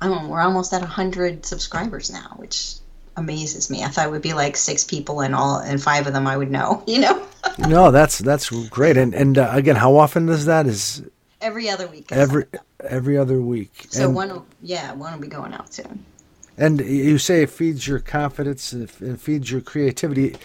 [0.00, 2.76] I don't know, we're almost at hundred subscribers now, which
[3.16, 3.84] amazes me.
[3.84, 6.36] I thought it would be like six people, and all and five of them I
[6.36, 6.82] would know.
[6.88, 7.26] You know.
[7.58, 8.96] no, that's that's great.
[8.96, 11.02] And and uh, again, how often does that is?
[11.40, 12.10] Every other week.
[12.10, 12.46] Every
[12.80, 13.86] every other week.
[13.90, 16.04] So and, one, will, yeah, one will be going out soon.
[16.56, 20.36] And you say it feeds your confidence, it feeds your creativity.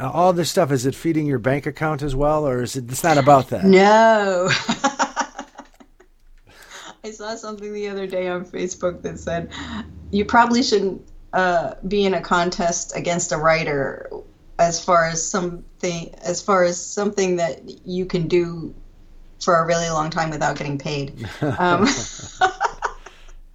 [0.00, 2.90] All this stuff is it feeding your bank account as well, or is it?
[2.90, 3.64] It's not about that.
[3.64, 4.50] No.
[7.04, 9.50] I saw something the other day on Facebook that said
[10.10, 14.10] you probably shouldn't uh, be in a contest against a writer
[14.58, 18.74] as far as something as far as something that you can do
[19.44, 21.26] for a really long time without getting paid.
[21.58, 21.86] Um,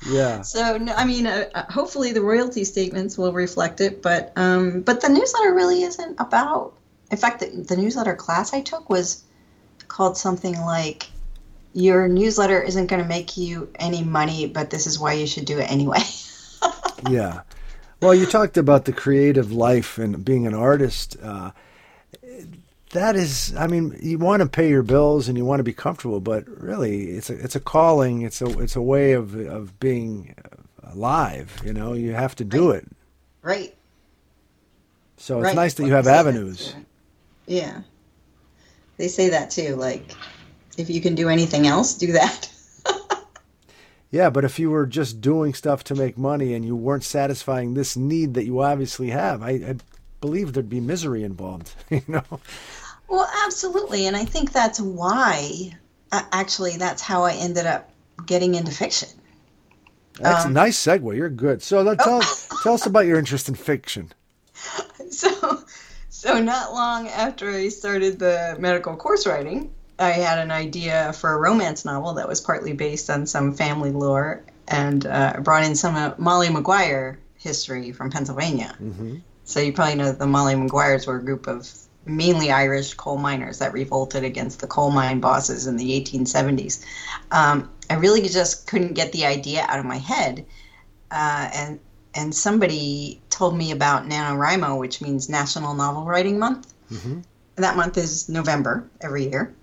[0.05, 0.41] Yeah.
[0.43, 0.61] So
[0.95, 5.09] I mean, uh, uh, hopefully the royalty statements will reflect it, but um, but the
[5.09, 6.73] newsletter really isn't about.
[7.11, 9.23] In fact, the, the newsletter class I took was
[9.87, 11.09] called something like
[11.73, 15.45] your newsletter isn't going to make you any money, but this is why you should
[15.45, 15.99] do it anyway.
[17.09, 17.41] yeah.
[18.01, 21.17] Well, you talked about the creative life and being an artist.
[21.21, 21.51] Uh,
[22.97, 25.73] that is, I mean, you want to pay your bills and you want to be
[25.73, 28.23] comfortable, but really, it's a it's a calling.
[28.23, 30.35] It's a it's a way of of being
[30.83, 31.61] alive.
[31.63, 32.83] You know, you have to do right.
[32.83, 32.87] it.
[33.41, 33.75] Right.
[35.17, 35.55] So it's right.
[35.55, 36.75] nice that you have avenues.
[37.45, 37.81] Yeah.
[38.97, 39.75] They say that too.
[39.75, 40.11] Like,
[40.77, 42.49] if you can do anything else, do that.
[44.11, 47.73] yeah, but if you were just doing stuff to make money and you weren't satisfying
[47.73, 49.75] this need that you obviously have, I, I
[50.21, 51.73] believe there'd be misery involved.
[51.89, 52.39] You know.
[53.07, 55.73] Well, absolutely, and I think that's why.
[56.11, 57.89] Actually, that's how I ended up
[58.25, 59.09] getting into fiction.
[60.19, 61.15] That's um, a nice segue.
[61.15, 61.61] You're good.
[61.61, 62.59] So let, tell oh.
[62.63, 64.11] tell us about your interest in fiction.
[65.09, 65.63] So,
[66.09, 71.31] so not long after I started the medical course writing, I had an idea for
[71.31, 75.75] a romance novel that was partly based on some family lore and uh, brought in
[75.75, 78.75] some of Molly Maguire history from Pennsylvania.
[78.81, 79.17] Mm-hmm.
[79.45, 81.71] So you probably know that the Molly Maguires were a group of
[82.09, 86.83] mainly Irish coal miners that revolted against the coal mine bosses in the 1870s.
[87.31, 90.45] Um, I really just couldn't get the idea out of my head,
[91.11, 91.79] uh, and
[92.13, 96.73] and somebody told me about NaNoWriMo, which means National Novel Writing Month.
[96.91, 97.19] Mm-hmm.
[97.57, 99.53] That month is November every year.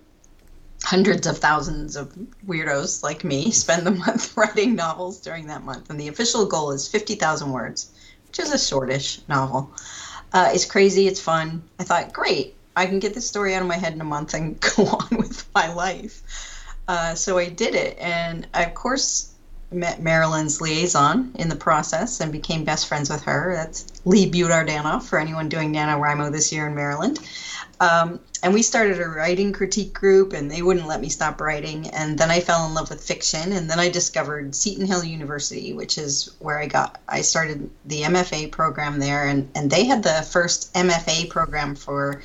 [0.83, 2.13] Hundreds of thousands of
[2.47, 6.71] weirdos like me spend the month writing novels during that month, and the official goal
[6.71, 7.91] is 50,000 words
[8.35, 9.71] which is a shortish novel.
[10.35, 11.07] Uh, it's crazy.
[11.07, 11.63] It's fun.
[11.79, 14.33] I thought, great, I can get this story out of my head in a month
[14.33, 16.23] and go on with my life.
[16.89, 19.34] Uh, so I did it, and of course,
[19.71, 23.53] met Maryland's liaison in the process and became best friends with her.
[23.55, 27.19] That's Lee Butardanoff for anyone doing NaNoWriMo this year in Maryland.
[27.79, 31.89] Um, and we started a writing critique group, and they wouldn't let me stop writing.
[31.89, 35.73] And then I fell in love with fiction, and then I discovered Seton Hill University,
[35.73, 37.01] which is where I got.
[37.07, 42.21] I started the MFA program there, and and they had the first MFA program for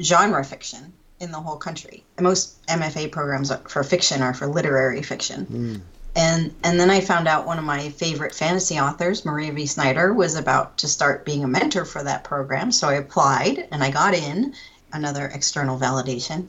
[0.00, 2.04] genre fiction in the whole country.
[2.20, 5.46] Most MFA programs for fiction are for literary fiction.
[5.46, 5.80] Mm.
[6.16, 9.66] And and then I found out one of my favorite fantasy authors, Maria V.
[9.66, 12.70] Snyder, was about to start being a mentor for that program.
[12.70, 14.54] So I applied and I got in
[14.92, 16.48] another external validation.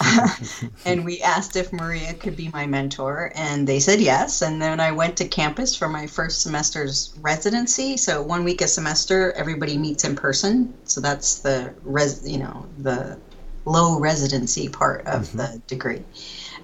[0.84, 4.42] and we asked if Maria could be my mentor, and they said yes.
[4.42, 7.96] And then I went to campus for my first semester's residency.
[7.96, 10.74] So one week a semester, everybody meets in person.
[10.84, 13.16] So that's the res, you know, the
[13.64, 15.38] low residency part of mm-hmm.
[15.38, 16.02] the degree.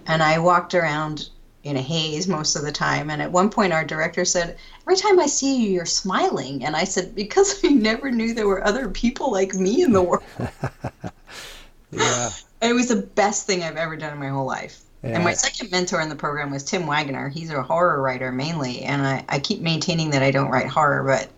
[0.07, 1.28] And I walked around
[1.63, 3.11] in a haze most of the time.
[3.11, 6.65] And at one point, our director said, Every time I see you, you're smiling.
[6.65, 10.03] And I said, Because I never knew there were other people like me in the
[10.03, 10.25] world.
[11.91, 12.31] yeah.
[12.63, 14.83] It was the best thing I've ever done in my whole life.
[15.03, 15.11] Yeah.
[15.11, 17.29] And my second mentor in the program was Tim Waggoner.
[17.29, 18.83] He's a horror writer mainly.
[18.83, 21.29] And I, I keep maintaining that I don't write horror, but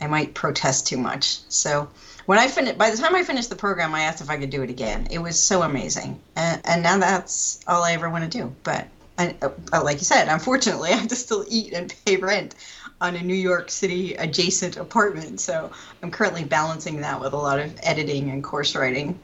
[0.00, 1.40] I might protest too much.
[1.48, 1.88] So
[2.26, 4.50] when I finished, by the time I finished the program, I asked if I could
[4.50, 5.08] do it again.
[5.10, 6.20] It was so amazing.
[6.36, 8.54] And, and now that's all I ever want to do.
[8.62, 8.88] But
[9.18, 12.54] uh, like you said, unfortunately, I have to still eat and pay rent
[13.00, 15.40] on a New York City adjacent apartment.
[15.40, 15.70] So
[16.02, 19.18] I'm currently balancing that with a lot of editing and course writing.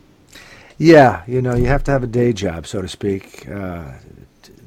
[0.78, 3.93] Yeah, you know, you have to have a day job, so to speak, uh,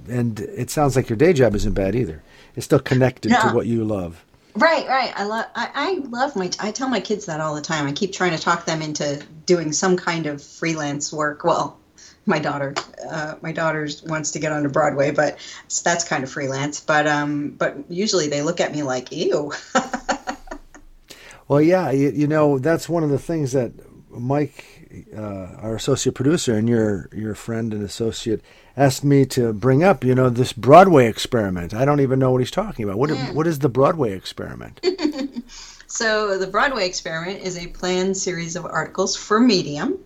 [0.08, 2.24] and it sounds like your day job isn't bad either.
[2.56, 4.24] It's still connected to what you love.
[4.56, 5.12] Right, right.
[5.16, 5.46] I love.
[5.56, 6.50] I, I love my.
[6.60, 7.88] I tell my kids that all the time.
[7.88, 11.44] I keep trying to talk them into doing some kind of freelance work.
[11.44, 11.78] Well,
[12.26, 12.74] my daughter,
[13.10, 16.80] uh, my daughter wants to get onto Broadway, but so that's kind of freelance.
[16.80, 19.52] But um, but usually they look at me like, ew.
[21.48, 23.72] Well, yeah, you, you know that's one of the things that
[24.10, 28.42] Mike, uh, our associate producer, and your your friend and associate
[28.76, 30.04] asked me to bring up.
[30.04, 31.72] You know this Broadway experiment.
[31.72, 32.98] I don't even know what he's talking about.
[32.98, 34.82] What what is the Broadway experiment?
[35.88, 39.98] So the Broadway experiment is a planned series of articles for Medium,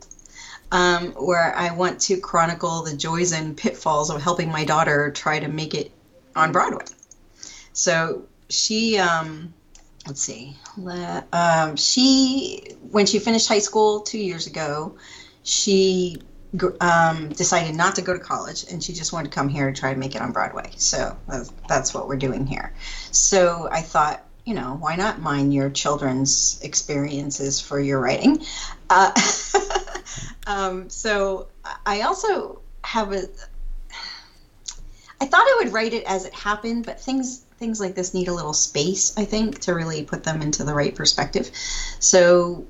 [0.72, 5.40] um, where I want to chronicle the joys and pitfalls of helping my daughter try
[5.40, 5.92] to make it
[6.36, 6.86] on Broadway.
[7.74, 9.54] So she, um,
[10.08, 10.56] let's see,
[11.34, 14.96] um, she when she finished high school two years ago,
[15.44, 16.18] she
[16.82, 19.78] um, decided not to go to college and she just wanted to come here and
[19.78, 20.72] try to make it on Broadway.
[20.78, 22.74] So that's, that's what we're doing here.
[23.12, 28.44] So I thought, you know, why not mine your children's experiences for your writing?
[28.90, 29.12] Uh,
[30.48, 31.48] um, so
[31.86, 33.24] I also have a.
[35.22, 38.30] I thought I would write it as it happened, but things things like this need
[38.30, 41.52] a little space, I think, to really put them into the right perspective.
[42.00, 42.66] So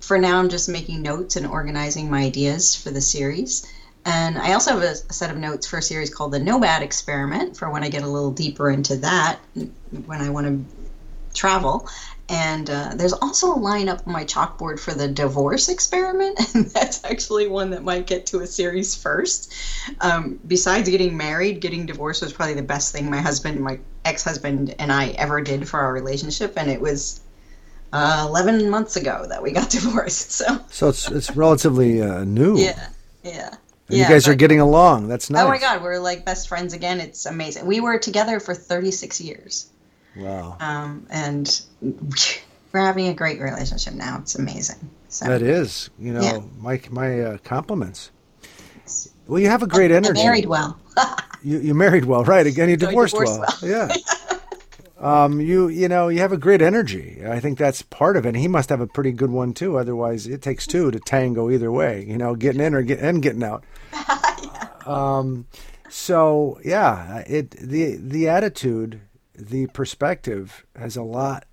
[0.00, 3.66] for now, I'm just making notes and organizing my ideas for the series.
[4.04, 6.82] And I also have a, a set of notes for a series called the Nomad
[6.82, 9.40] Experiment for when I get a little deeper into that,
[10.06, 10.64] when I want to
[11.34, 11.88] travel.
[12.30, 16.66] And uh, there's also a line up on my chalkboard for the divorce experiment, and
[16.66, 19.52] that's actually one that might get to a series first.
[20.00, 24.76] Um, besides getting married, getting divorced was probably the best thing my husband, my ex-husband,
[24.78, 27.18] and I ever did for our relationship, and it was
[27.92, 30.30] uh, 11 months ago that we got divorced.
[30.30, 32.56] So So it's it's relatively uh, new.
[32.58, 32.90] yeah,
[33.24, 33.56] yeah.
[33.88, 35.08] Yeah, you guys are getting along.
[35.08, 35.42] That's nice.
[35.42, 37.00] Oh my God, we're like best friends again.
[37.00, 37.66] It's amazing.
[37.66, 39.66] We were together for 36 years.
[40.16, 40.56] Wow.
[40.60, 44.18] um, and we're having a great relationship now.
[44.20, 44.90] It's amazing.
[45.08, 46.40] So That is, you know, Yeah.
[46.58, 48.10] my my uh, compliments.
[49.26, 50.22] Well, you have a great I energy.
[50.22, 50.78] married well.
[51.42, 52.46] You, you married well, right?
[52.46, 53.70] Again, you No, I divorced, divorced well.
[53.70, 53.88] Yeah.
[54.98, 57.22] Um, you you know you have a great energy.
[57.26, 58.30] I think that's part of it.
[58.30, 59.78] And he must have a pretty good one too.
[59.78, 62.04] Otherwise, it takes two to tango either way.
[62.06, 63.64] You know, getting in or get and getting out.
[64.86, 65.46] Um,
[65.88, 69.00] so yeah, it the the attitude,
[69.40, 71.46] the perspective has a lot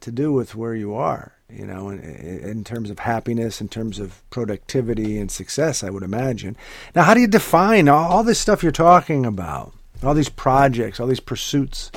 [0.00, 1.32] to do with where you are.
[1.50, 6.02] You know, in, in terms of happiness, in terms of productivity and success, I would
[6.02, 6.56] imagine.
[6.94, 9.72] Now, how do you define all, all this stuff you're talking about?
[10.02, 11.90] All these projects, all these pursuits,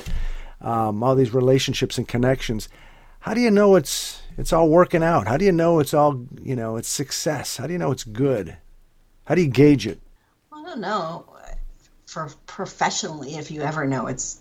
[0.60, 2.68] um, all these relationships and connections.
[3.20, 5.26] How do you know it's it's all working out?
[5.26, 7.56] How do you know it's all you know it's success?
[7.56, 8.56] How do you know it's good?
[9.24, 10.00] How do you gauge it?
[10.52, 11.24] I don't know.
[12.06, 14.40] For professionally, if you ever know it's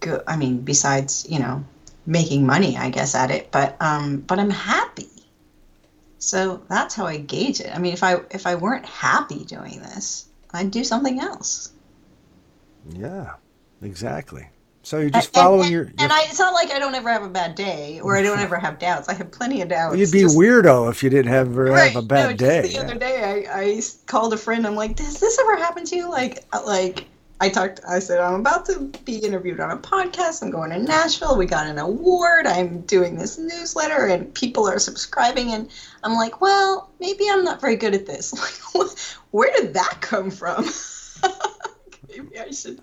[0.00, 0.22] good.
[0.26, 1.64] I mean, besides you know
[2.06, 3.50] making money, I guess at it.
[3.50, 5.08] But um, but I'm happy.
[6.18, 7.74] So that's how I gauge it.
[7.74, 11.72] I mean, if I if I weren't happy doing this, I'd do something else.
[12.90, 13.34] Yeah,
[13.82, 14.48] exactly.
[14.82, 15.84] So you're just And- following and, your.
[15.84, 18.22] your and I, it's not like I don't ever have a bad day or I
[18.22, 19.08] don't ever have doubts.
[19.08, 19.96] I have plenty of doubts.
[19.96, 22.60] you'd be Just- weirdo if you didn't have, ever have a bad just day.
[22.60, 22.80] The yeah.
[22.82, 24.66] other day, I, I called a friend.
[24.66, 27.06] I'm like, "Does this ever happen to you?" Like, uh, like
[27.44, 27.80] I talked.
[27.86, 30.42] I said, "I'm about to be interviewed on a podcast.
[30.42, 31.36] I'm going to Nashville.
[31.36, 32.46] We got an award.
[32.46, 35.68] I'm doing this newsletter, and people are subscribing." And
[36.02, 38.32] I'm like, "Well, maybe I'm not very good at this.
[38.74, 38.98] Like,
[39.30, 40.64] where did that come from?
[42.08, 42.80] maybe I should."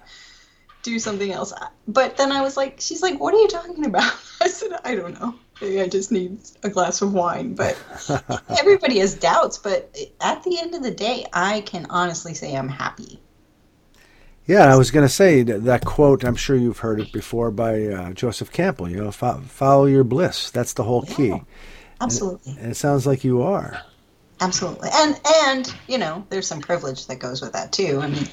[0.83, 1.53] Do something else,
[1.87, 4.93] but then I was like, "She's like, what are you talking about?" I said, "I
[4.93, 5.33] don't know.
[5.59, 7.81] Maybe I just need a glass of wine." But
[8.59, 12.69] everybody has doubts, but at the end of the day, I can honestly say I'm
[12.69, 13.19] happy.
[14.47, 16.23] Yeah, I was going to say that, that quote.
[16.23, 18.89] I'm sure you've heard it before by uh, Joseph Campbell.
[18.89, 20.51] You know, fo- follow your bliss.
[20.51, 21.27] That's the whole key.
[21.27, 21.39] Yeah.
[22.01, 23.83] Absolutely, And it sounds like you are.
[24.39, 27.99] absolutely, and and you know, there's some privilege that goes with that too.
[28.01, 28.27] I mean,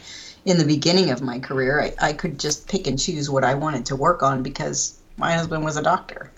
[0.44, 3.54] in the beginning of my career, I, I could just pick and choose what I
[3.54, 6.32] wanted to work on because my husband was a doctor.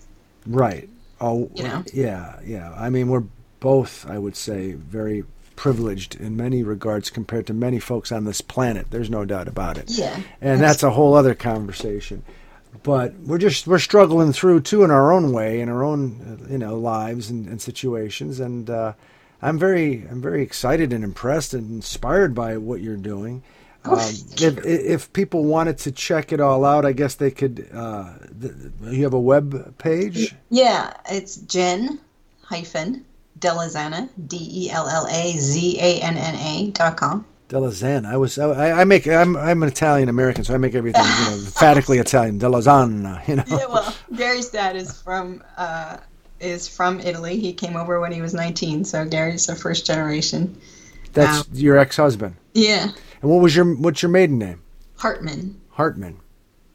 [0.46, 0.88] Right.
[1.20, 1.84] Oh, You know?
[1.92, 2.72] yeah, yeah.
[2.76, 3.24] I mean, we're
[3.60, 5.24] both, I would say, very
[5.60, 8.86] privileged in many regards compared to many folks on this planet.
[8.90, 9.90] There's no doubt about it.
[9.90, 12.22] Yeah, and that's a whole other conversation.
[12.82, 16.56] But we're just we're struggling through too in our own way, in our own you
[16.56, 18.40] know lives and, and situations.
[18.40, 18.94] And uh,
[19.42, 23.42] I'm very I'm very excited and impressed and inspired by what you're doing.
[23.84, 27.68] Oh, Um, if if people wanted to check it all out, I guess they could.
[27.70, 28.14] Uh,
[28.84, 30.34] you have a web page.
[30.48, 30.94] yeah.
[31.10, 32.00] It's Jen
[32.44, 33.04] hyphen
[33.40, 34.36] Dellazanna D
[34.66, 37.24] E L L A Z A N N A dot com.
[37.48, 38.06] Della Zan.
[38.06, 38.38] I was.
[38.38, 39.08] I, I make.
[39.08, 39.36] I'm.
[39.36, 42.38] I'm an Italian American, so I make everything you know emphatically Italian.
[42.38, 43.20] Della Zan.
[43.26, 43.44] You know.
[43.48, 45.96] Yeah, well, Gary's dad is from uh,
[46.38, 47.40] is from Italy.
[47.40, 50.56] He came over when he was 19, so Gary's a first generation.
[51.12, 52.36] That's your ex-husband.
[52.54, 54.62] Yeah, And what was your what's your maiden name?
[54.96, 56.20] Hartman, Hartman.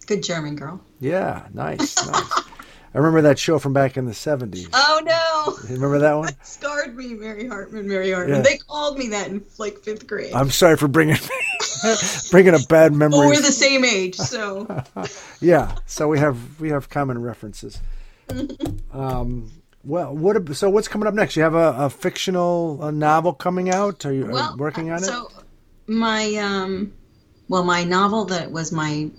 [0.07, 0.81] good German girl.
[0.99, 2.41] Yeah, nice, nice.
[2.95, 4.69] I remember that show from back in the '70s.
[4.73, 6.33] Oh no, You remember that one?
[6.43, 8.37] scarred me, Mary Hartman, Mary Hartman.
[8.37, 8.41] Yeah.
[8.41, 10.33] They called me that in like fifth grade.
[10.33, 11.17] I'm sorry for bringing
[12.31, 14.85] bringing up bad well, we're the same age, so
[15.41, 17.81] Yeah, so we have we have common references.
[18.93, 19.51] um,
[19.83, 20.55] well, what?
[20.55, 21.35] So what's coming up next?
[21.35, 24.05] You have a, a fictional a novel coming out?
[24.05, 25.05] Are you well, working on it?
[25.05, 25.29] So
[25.85, 26.93] my um,
[27.49, 29.09] well, my novel that was my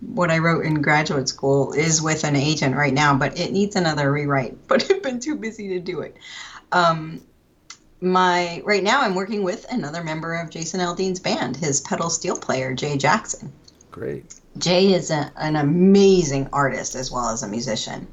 [0.00, 3.76] what I wrote in graduate school is with an agent right now, but it needs
[3.76, 4.56] another rewrite.
[4.68, 6.16] But I've been too busy to do it.
[6.72, 7.20] Um,
[8.00, 12.36] my right now I'm working with another member of Jason Aldean's band, his pedal steel
[12.36, 13.52] player Jay Jackson.
[13.90, 14.34] Great.
[14.58, 18.06] Jay is a, an amazing artist as well as a musician.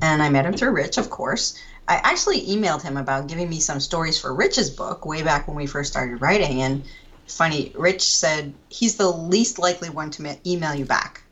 [0.00, 1.58] And I met him through Rich, of course.
[1.88, 5.56] I actually emailed him about giving me some stories for Rich's book way back when
[5.56, 6.62] we first started writing.
[6.62, 6.84] And
[7.26, 11.22] funny, Rich said he's the least likely one to ma- email you back.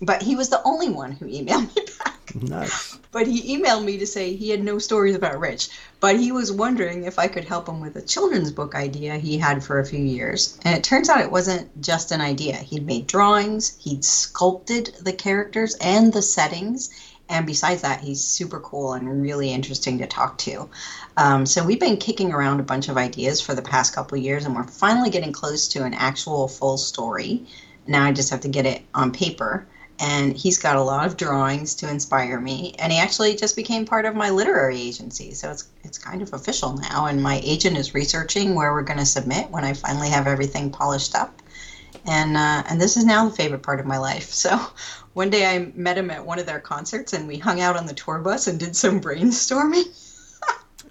[0.00, 2.34] But he was the only one who emailed me back.
[2.34, 2.98] Nice.
[3.14, 5.68] But he emailed me to say he had no stories about Rich,
[6.00, 9.38] but he was wondering if I could help him with a children's book idea he
[9.38, 10.58] had for a few years.
[10.64, 12.56] And it turns out it wasn't just an idea.
[12.56, 16.90] He'd made drawings, he'd sculpted the characters and the settings,
[17.28, 20.68] and besides that, he's super cool and really interesting to talk to.
[21.16, 24.44] Um, so we've been kicking around a bunch of ideas for the past couple years,
[24.44, 27.46] and we're finally getting close to an actual full story.
[27.86, 29.66] Now I just have to get it on paper.
[30.00, 33.86] And he's got a lot of drawings to inspire me and he actually just became
[33.86, 35.34] part of my literary agency.
[35.34, 38.98] So it's it's kind of official now and my agent is researching where we're going
[38.98, 41.40] to submit when i finally have everything polished up.
[42.06, 44.30] And uh, and this is now the favorite part of my life.
[44.30, 44.58] So
[45.12, 47.86] one day i met him at one of their concerts and we hung out on
[47.86, 49.84] the tour bus and did some brainstorming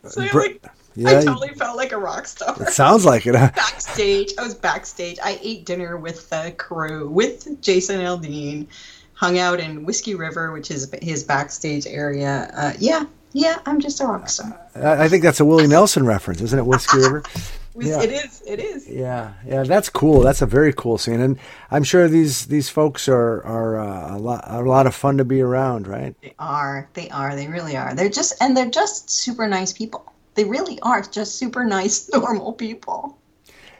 [0.08, 3.26] so I, like, Yeah, I you- totally felt like a rock star it sounds like
[3.26, 3.36] it.
[3.36, 3.51] huh?
[3.56, 4.32] backstage.
[4.38, 5.18] I was backstage.
[5.24, 8.68] I ate dinner with the crew, with Jason Aldean,
[9.14, 12.51] hung out in Whiskey River, which is his backstage area.
[12.56, 14.60] Uh, yeah, yeah, I'm just a rock star.
[14.76, 16.66] I I think that's a Willie Nelson reference, isn't it?
[16.66, 17.24] Whiskey River.
[17.74, 18.01] Whis- Yeah.
[18.01, 18.41] It is.
[18.45, 18.88] It is.
[18.88, 20.21] Yeah, yeah, that's cool.
[20.21, 21.39] That's a very cool scene, and
[21.71, 25.26] I'm sure these these folks are are uh, a lot a lot of fun to
[25.26, 26.15] be around, right?
[26.21, 26.88] They are.
[26.93, 27.36] They are.
[27.36, 27.95] They really are.
[27.95, 30.11] They're just and they're just super nice people.
[30.36, 33.17] They really are just super nice, normal people.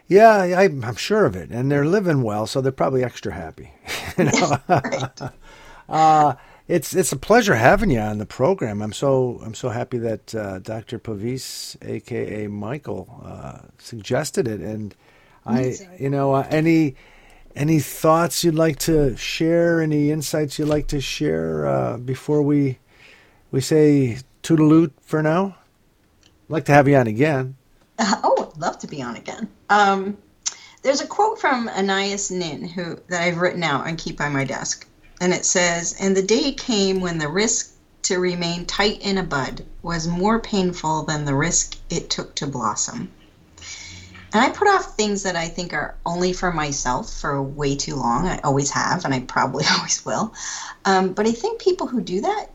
[0.08, 3.72] Yeah, I, I'm sure of it, and they're living well, so they're probably extra happy.
[4.18, 4.58] you know?
[4.70, 5.22] Right.
[5.90, 6.34] uh,
[6.68, 8.82] it's it's a pleasure having you on the program.
[8.82, 11.00] I'm so I'm so happy that uh, Dr.
[11.00, 14.96] Pavis, aka Michael, uh, suggested it, and
[15.46, 16.96] I you know uh, any
[17.56, 22.80] any thoughts you'd like to share, any insights you'd like to share uh, before we
[23.52, 25.58] we say toodaloo for now.
[26.26, 27.56] I'd like to have you on again.
[28.00, 29.50] Uh, oh, I'd love to be on again.
[29.70, 30.18] Um,
[30.82, 34.44] there's a quote from Anais Nin who that I've written out and keep by my
[34.44, 34.88] desk,
[35.24, 37.70] and it says, "And the day came when the risk
[38.02, 42.46] to remain tight in a bud was more painful than the risk it took to
[42.46, 43.10] blossom."
[44.34, 47.96] And I put off things that I think are only for myself for way too
[47.96, 48.28] long.
[48.28, 50.34] I always have, and I probably always will.
[50.84, 52.48] Um, but I think people who do that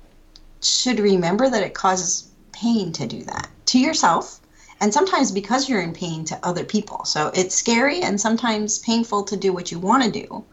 [0.60, 4.40] should remember that it causes pain to do that to yourself
[4.80, 7.04] and sometimes because you're in pain to other people.
[7.04, 10.44] So it's scary and sometimes painful to do what you want to do,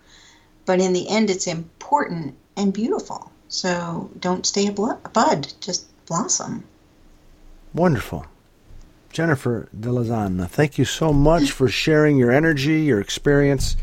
[0.66, 3.32] but in the end, it's important and beautiful.
[3.48, 6.64] So don't stay a, bud, just blossom.
[7.74, 8.26] Wonderful.
[9.12, 13.78] Jennifer Delazan, thank you so much for sharing your energy, your experience,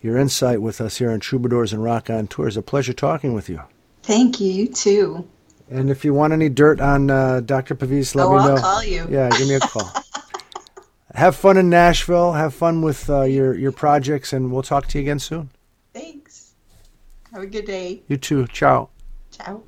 [0.00, 2.56] your insight with us here on Troubadours and Raconteurs.
[2.56, 3.60] It's a pleasure talking with you.
[4.02, 5.28] Thank you, you too.
[5.70, 7.74] And if you want any dirt on uh, Dr.
[7.74, 8.60] Pavis, let oh, me I'll know.
[8.60, 9.06] call you.
[9.10, 9.90] Yeah, give me a call.
[11.14, 12.32] have fun in Nashville.
[12.32, 15.50] Have fun with uh, your, your projects, and we'll talk to you again soon.
[17.32, 18.02] Have a good day.
[18.08, 18.46] You too.
[18.48, 18.90] Ciao.
[19.30, 19.62] Ciao.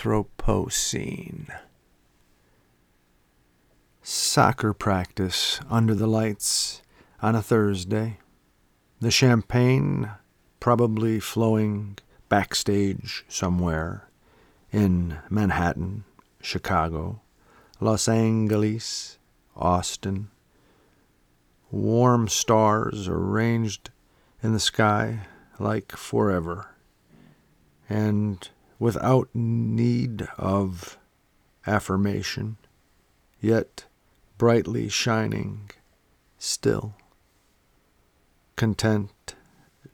[0.00, 1.54] Anthropocene.
[4.00, 6.80] Soccer practice under the lights
[7.20, 8.18] on a Thursday.
[9.00, 10.10] The champagne
[10.58, 11.98] probably flowing
[12.30, 14.08] backstage somewhere
[14.72, 16.04] in Manhattan,
[16.40, 17.20] Chicago,
[17.78, 19.18] Los Angeles,
[19.54, 20.30] Austin.
[21.70, 23.90] Warm stars arranged
[24.42, 25.26] in the sky
[25.58, 26.70] like forever,
[27.86, 28.48] and
[28.80, 30.98] without need of
[31.66, 32.56] affirmation,
[33.40, 33.84] yet
[34.38, 35.70] brightly shining
[36.38, 36.94] still.
[38.56, 39.36] Content,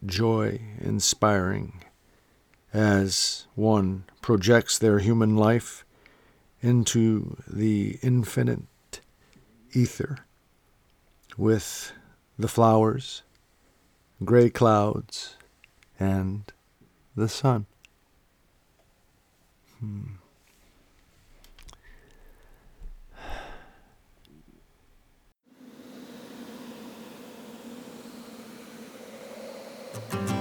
[0.06, 1.82] joy inspiring,
[2.72, 5.84] as one projects their human life
[6.62, 9.00] into the infinite
[9.72, 10.18] ether
[11.36, 11.92] with
[12.38, 13.22] the flowers,
[14.24, 15.36] gray clouds,
[15.98, 16.52] and
[17.16, 17.66] the sun.
[19.80, 20.16] Hmm.
[30.10, 30.35] Time's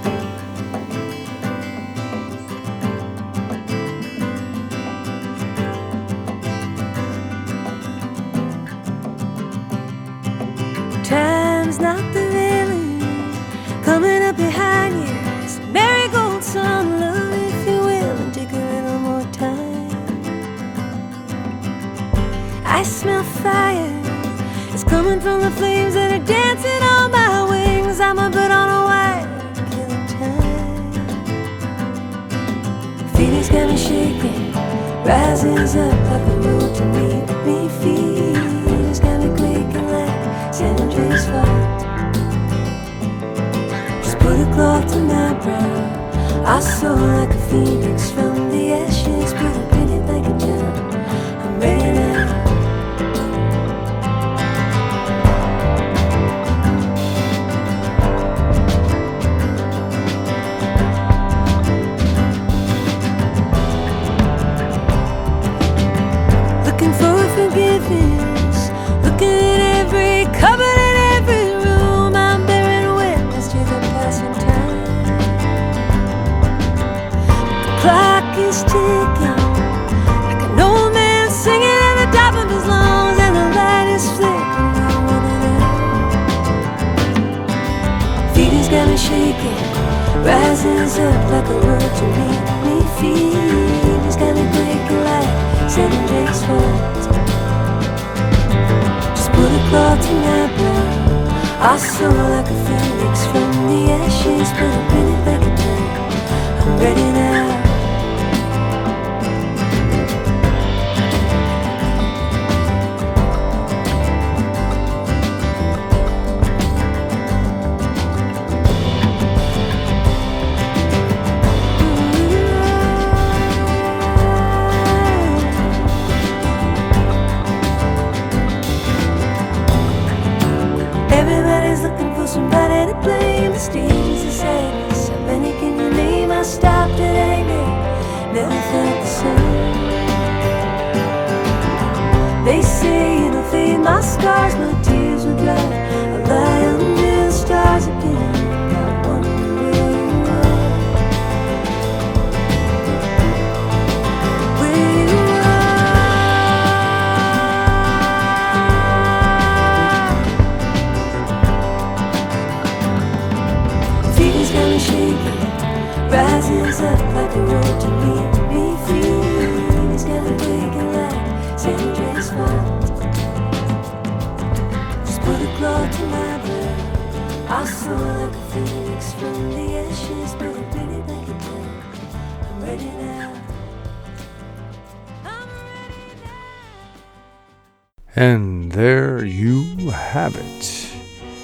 [23.45, 23.93] fire.
[24.73, 27.99] It's coming from the flames that are dancing on my wings.
[28.07, 29.27] I'm a bird on a wire,
[29.71, 30.91] killing time.
[33.15, 34.43] Feelings got me shaking,
[35.09, 37.57] rises up like a road to meet me.
[37.81, 40.17] Feelings got me quaking like
[40.57, 41.79] San Andreas fault.
[44.03, 45.79] Just put a cloth to my brow.
[46.55, 49.31] I soar like a phoenix from the ashes,
[90.25, 92.75] rises up like a road to meet me.
[92.97, 96.95] Feelings got me breaking like San Andreas fault.
[99.15, 101.05] Just put a cloth to my brow.
[101.61, 105.85] I soar like a phoenix from the ashes, put a it like a gem.
[106.61, 107.54] I'm ready now.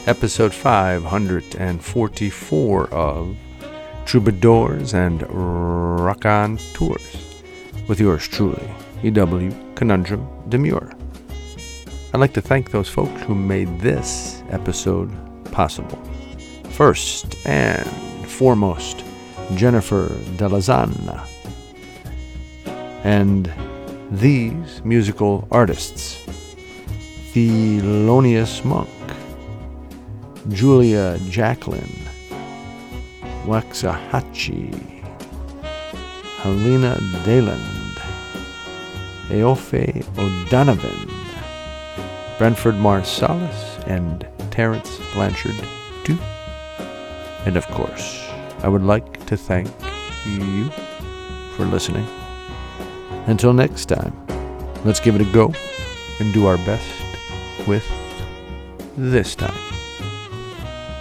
[0.07, 3.37] Episode 544 of
[4.05, 7.43] Troubadours and Rock on Tours
[7.87, 8.67] with yours truly,
[9.03, 10.91] EW Conundrum Demure.
[12.13, 15.11] I'd like to thank those folks who made this episode
[15.51, 16.01] possible.
[16.71, 17.87] First and
[18.27, 19.03] foremost,
[19.53, 21.27] Jennifer Della'Zanna.
[23.03, 23.53] And
[24.09, 26.17] these musical artists
[27.33, 28.89] Thelonious Monk,
[30.49, 31.87] Julia Jacklin,
[33.45, 34.73] Waxahatchee,
[36.39, 38.01] Helena Deland,
[39.29, 41.07] Aoife O'Donovan,
[42.37, 45.55] Branford Marsalis, and Terence Blanchard,
[46.03, 46.17] too.
[47.45, 48.27] And of course,
[48.63, 49.69] I would like to thank
[50.25, 50.69] you
[51.55, 52.07] for listening.
[53.27, 54.13] Until next time,
[54.85, 55.53] let's give it a go
[56.19, 56.87] and do our best
[57.67, 57.85] with
[58.97, 59.80] this time.